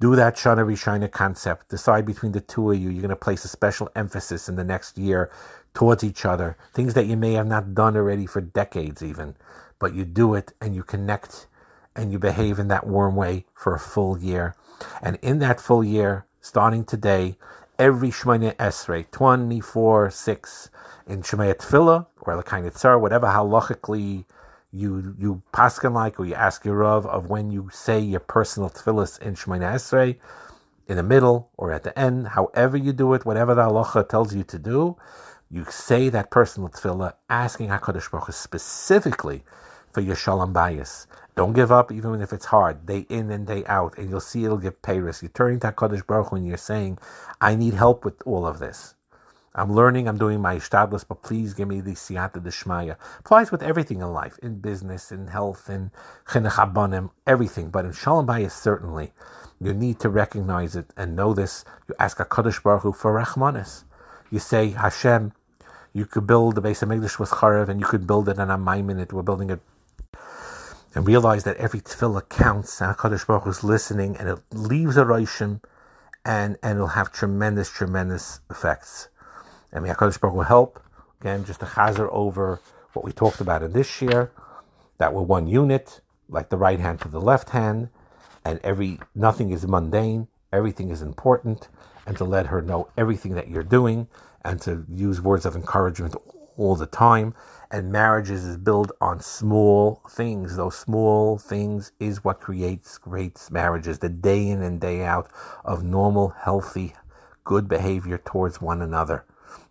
Do 0.00 0.16
that 0.16 0.36
Shana 0.36 0.66
Rishina 0.66 1.10
concept. 1.10 1.68
Decide 1.68 2.04
between 2.04 2.32
the 2.32 2.40
two 2.40 2.70
of 2.70 2.78
you. 2.78 2.90
You're 2.90 3.02
going 3.02 3.10
to 3.10 3.16
place 3.16 3.44
a 3.44 3.48
special 3.48 3.88
emphasis 3.94 4.48
in 4.48 4.56
the 4.56 4.64
next 4.64 4.98
year 4.98 5.30
towards 5.72 6.02
each 6.02 6.24
other. 6.24 6.56
Things 6.72 6.94
that 6.94 7.06
you 7.06 7.16
may 7.16 7.34
have 7.34 7.46
not 7.46 7.74
done 7.74 7.96
already 7.96 8.26
for 8.26 8.40
decades, 8.40 9.02
even. 9.02 9.36
But 9.78 9.94
you 9.94 10.04
do 10.04 10.34
it 10.34 10.52
and 10.60 10.74
you 10.74 10.82
connect 10.82 11.46
and 11.94 12.10
you 12.10 12.18
behave 12.18 12.58
in 12.58 12.68
that 12.68 12.86
warm 12.86 13.14
way 13.14 13.46
for 13.54 13.74
a 13.74 13.78
full 13.78 14.18
year. 14.18 14.56
And 15.00 15.16
in 15.22 15.38
that 15.38 15.60
full 15.60 15.84
year, 15.84 16.26
starting 16.40 16.84
today, 16.84 17.36
every 17.78 18.10
Shemaya 18.10 18.54
Esrei, 18.56 19.08
24 19.10 20.10
6, 20.10 20.70
in 21.06 21.22
Shemaya 21.22 21.54
Tefillah 21.54 22.06
or 22.20 22.42
Lakain 22.42 22.70
Tzar, 22.72 22.98
whatever 23.00 23.28
halachically 23.28 24.24
you 24.74 25.14
you 25.18 25.42
paskin 25.52 25.92
like 25.92 26.18
or 26.18 26.26
you 26.26 26.34
ask 26.34 26.64
your 26.64 26.76
Rav 26.76 27.06
of 27.06 27.28
when 27.30 27.50
you 27.50 27.70
say 27.72 28.00
your 28.00 28.20
personal 28.20 28.68
tefillas 28.68 29.20
in 29.20 29.34
Shemaya 29.34 29.74
Esrei, 29.74 30.18
in 30.88 30.96
the 30.96 31.02
middle 31.02 31.50
or 31.56 31.72
at 31.72 31.84
the 31.84 31.96
end, 31.98 32.28
however 32.28 32.76
you 32.76 32.92
do 32.92 33.14
it, 33.14 33.24
whatever 33.24 33.54
the 33.54 33.62
halacha 33.62 34.08
tells 34.08 34.34
you 34.34 34.42
to 34.44 34.58
do, 34.58 34.96
you 35.50 35.64
say 35.70 36.08
that 36.08 36.30
personal 36.30 36.68
tefillah 36.68 37.14
asking 37.30 37.68
HaKadosh 37.68 38.10
Baruch 38.10 38.26
Hu 38.26 38.32
specifically 38.32 39.44
for 39.92 40.00
your 40.00 40.16
shalom 40.16 40.52
bayis. 40.52 41.06
Don't 41.36 41.52
give 41.52 41.70
up 41.70 41.92
even 41.92 42.20
if 42.20 42.32
it's 42.32 42.46
hard, 42.46 42.86
day 42.86 43.06
in 43.08 43.30
and 43.30 43.46
day 43.46 43.64
out, 43.66 43.96
and 43.96 44.10
you'll 44.10 44.20
see 44.20 44.44
it'll 44.44 44.58
give 44.58 44.82
payris. 44.82 45.22
You're 45.22 45.30
turning 45.30 45.60
to 45.60 45.72
HaKadosh 45.72 46.06
Baruch 46.06 46.28
Hu 46.28 46.36
and 46.36 46.46
you're 46.46 46.56
saying, 46.56 46.98
I 47.40 47.54
need 47.54 47.74
help 47.74 48.04
with 48.04 48.20
all 48.26 48.46
of 48.46 48.58
this. 48.58 48.94
I'm 49.56 49.72
learning, 49.72 50.08
I'm 50.08 50.18
doing 50.18 50.40
my 50.40 50.56
ishtadlis, 50.56 51.04
but 51.06 51.22
please 51.22 51.54
give 51.54 51.68
me 51.68 51.80
the 51.80 51.92
siyata 51.92 52.42
deshmaya. 52.42 52.96
Applies 53.20 53.52
with 53.52 53.62
everything 53.62 54.00
in 54.00 54.12
life, 54.12 54.36
in 54.42 54.58
business, 54.58 55.12
in 55.12 55.28
health, 55.28 55.70
in 55.70 55.92
chinuch 56.26 57.10
everything. 57.24 57.70
But 57.70 57.84
in 57.84 57.92
shalom 57.92 58.26
bayis, 58.26 58.50
certainly, 58.50 59.12
you 59.60 59.72
need 59.72 60.00
to 60.00 60.08
recognize 60.08 60.74
it 60.74 60.86
and 60.96 61.14
know 61.14 61.34
this. 61.34 61.64
You 61.88 61.94
ask 62.00 62.18
a 62.18 62.24
HaKadosh 62.24 62.64
Baruch 62.64 62.82
Hu 62.82 62.92
for 62.92 63.14
rachmanis. 63.14 63.84
You 64.28 64.40
say, 64.40 64.70
Hashem, 64.70 65.32
you 65.92 66.04
could 66.04 66.26
build 66.26 66.56
the 66.56 66.60
base 66.60 66.82
of 66.82 66.90
English 66.90 67.20
with 67.20 67.30
Charev 67.30 67.68
and 67.68 67.78
you 67.78 67.86
could 67.86 68.08
build 68.08 68.28
it 68.28 68.40
on 68.40 68.50
a 68.50 68.58
minute. 68.58 69.12
We're 69.12 69.22
building 69.22 69.50
it 69.50 69.60
and 70.96 71.06
realize 71.06 71.44
that 71.44 71.56
every 71.58 71.80
tefillah 71.80 72.28
counts. 72.28 72.80
And 72.80 72.96
HaKadosh 72.96 73.24
Baruch 73.28 73.44
Hu 73.44 73.50
is 73.50 73.62
listening 73.62 74.16
and 74.16 74.28
it 74.28 74.40
leaves 74.50 74.96
a 74.96 75.04
Roshim 75.04 75.60
and, 76.24 76.56
and 76.60 76.78
it'll 76.78 76.88
have 76.88 77.12
tremendous, 77.12 77.70
tremendous 77.70 78.40
effects. 78.50 79.08
And 79.74 79.82
may 79.82 79.90
HaKadosh 79.90 80.20
Baruch 80.20 80.36
Hu 80.36 80.40
help. 80.42 80.80
Again, 81.20 81.44
just 81.44 81.60
to 81.60 81.66
chazer 81.66 82.08
over 82.12 82.60
what 82.92 83.04
we 83.04 83.12
talked 83.12 83.40
about 83.40 83.62
in 83.62 83.72
this 83.72 84.00
year, 84.00 84.30
that 84.98 85.12
we're 85.12 85.22
one 85.22 85.48
unit, 85.48 86.00
like 86.28 86.48
the 86.48 86.56
right 86.56 86.78
hand 86.78 87.00
to 87.00 87.08
the 87.08 87.20
left 87.20 87.50
hand, 87.50 87.88
and 88.44 88.60
every 88.62 89.00
nothing 89.14 89.50
is 89.50 89.66
mundane, 89.66 90.28
everything 90.52 90.90
is 90.90 91.02
important, 91.02 91.68
and 92.06 92.16
to 92.16 92.24
let 92.24 92.46
her 92.46 92.62
know 92.62 92.88
everything 92.96 93.34
that 93.34 93.48
you're 93.48 93.64
doing, 93.64 94.06
and 94.44 94.60
to 94.62 94.86
use 94.88 95.20
words 95.20 95.44
of 95.44 95.56
encouragement 95.56 96.14
all 96.56 96.76
the 96.76 96.86
time. 96.86 97.34
And 97.70 97.90
marriages 97.90 98.44
is 98.44 98.56
built 98.56 98.92
on 99.00 99.18
small 99.18 100.02
things. 100.08 100.56
Those 100.56 100.76
small 100.76 101.38
things 101.38 101.90
is 101.98 102.22
what 102.22 102.40
creates 102.40 102.98
great 102.98 103.48
marriages. 103.50 103.98
The 103.98 104.08
day 104.08 104.48
in 104.48 104.62
and 104.62 104.80
day 104.80 105.02
out 105.02 105.28
of 105.64 105.82
normal, 105.82 106.28
healthy, 106.28 106.94
good 107.42 107.66
behavior 107.66 108.18
towards 108.18 108.60
one 108.60 108.80
another. 108.80 109.24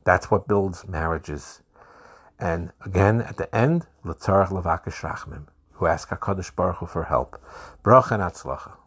That's 0.03 0.29
what 0.29 0.47
builds 0.47 0.87
marriages. 0.87 1.61
And 2.39 2.71
again, 2.85 3.21
at 3.21 3.37
the 3.37 3.53
end, 3.55 3.87
L'tzarech 4.03 4.49
Levakish 4.49 5.01
Rachmim, 5.01 5.47
who 5.73 5.85
ask 5.85 6.09
HaKadosh 6.09 6.55
Baruch 6.55 6.77
Hu 6.77 6.85
for 6.85 7.05
help. 7.05 7.41
Bracha 7.83 8.19
and. 8.19 8.73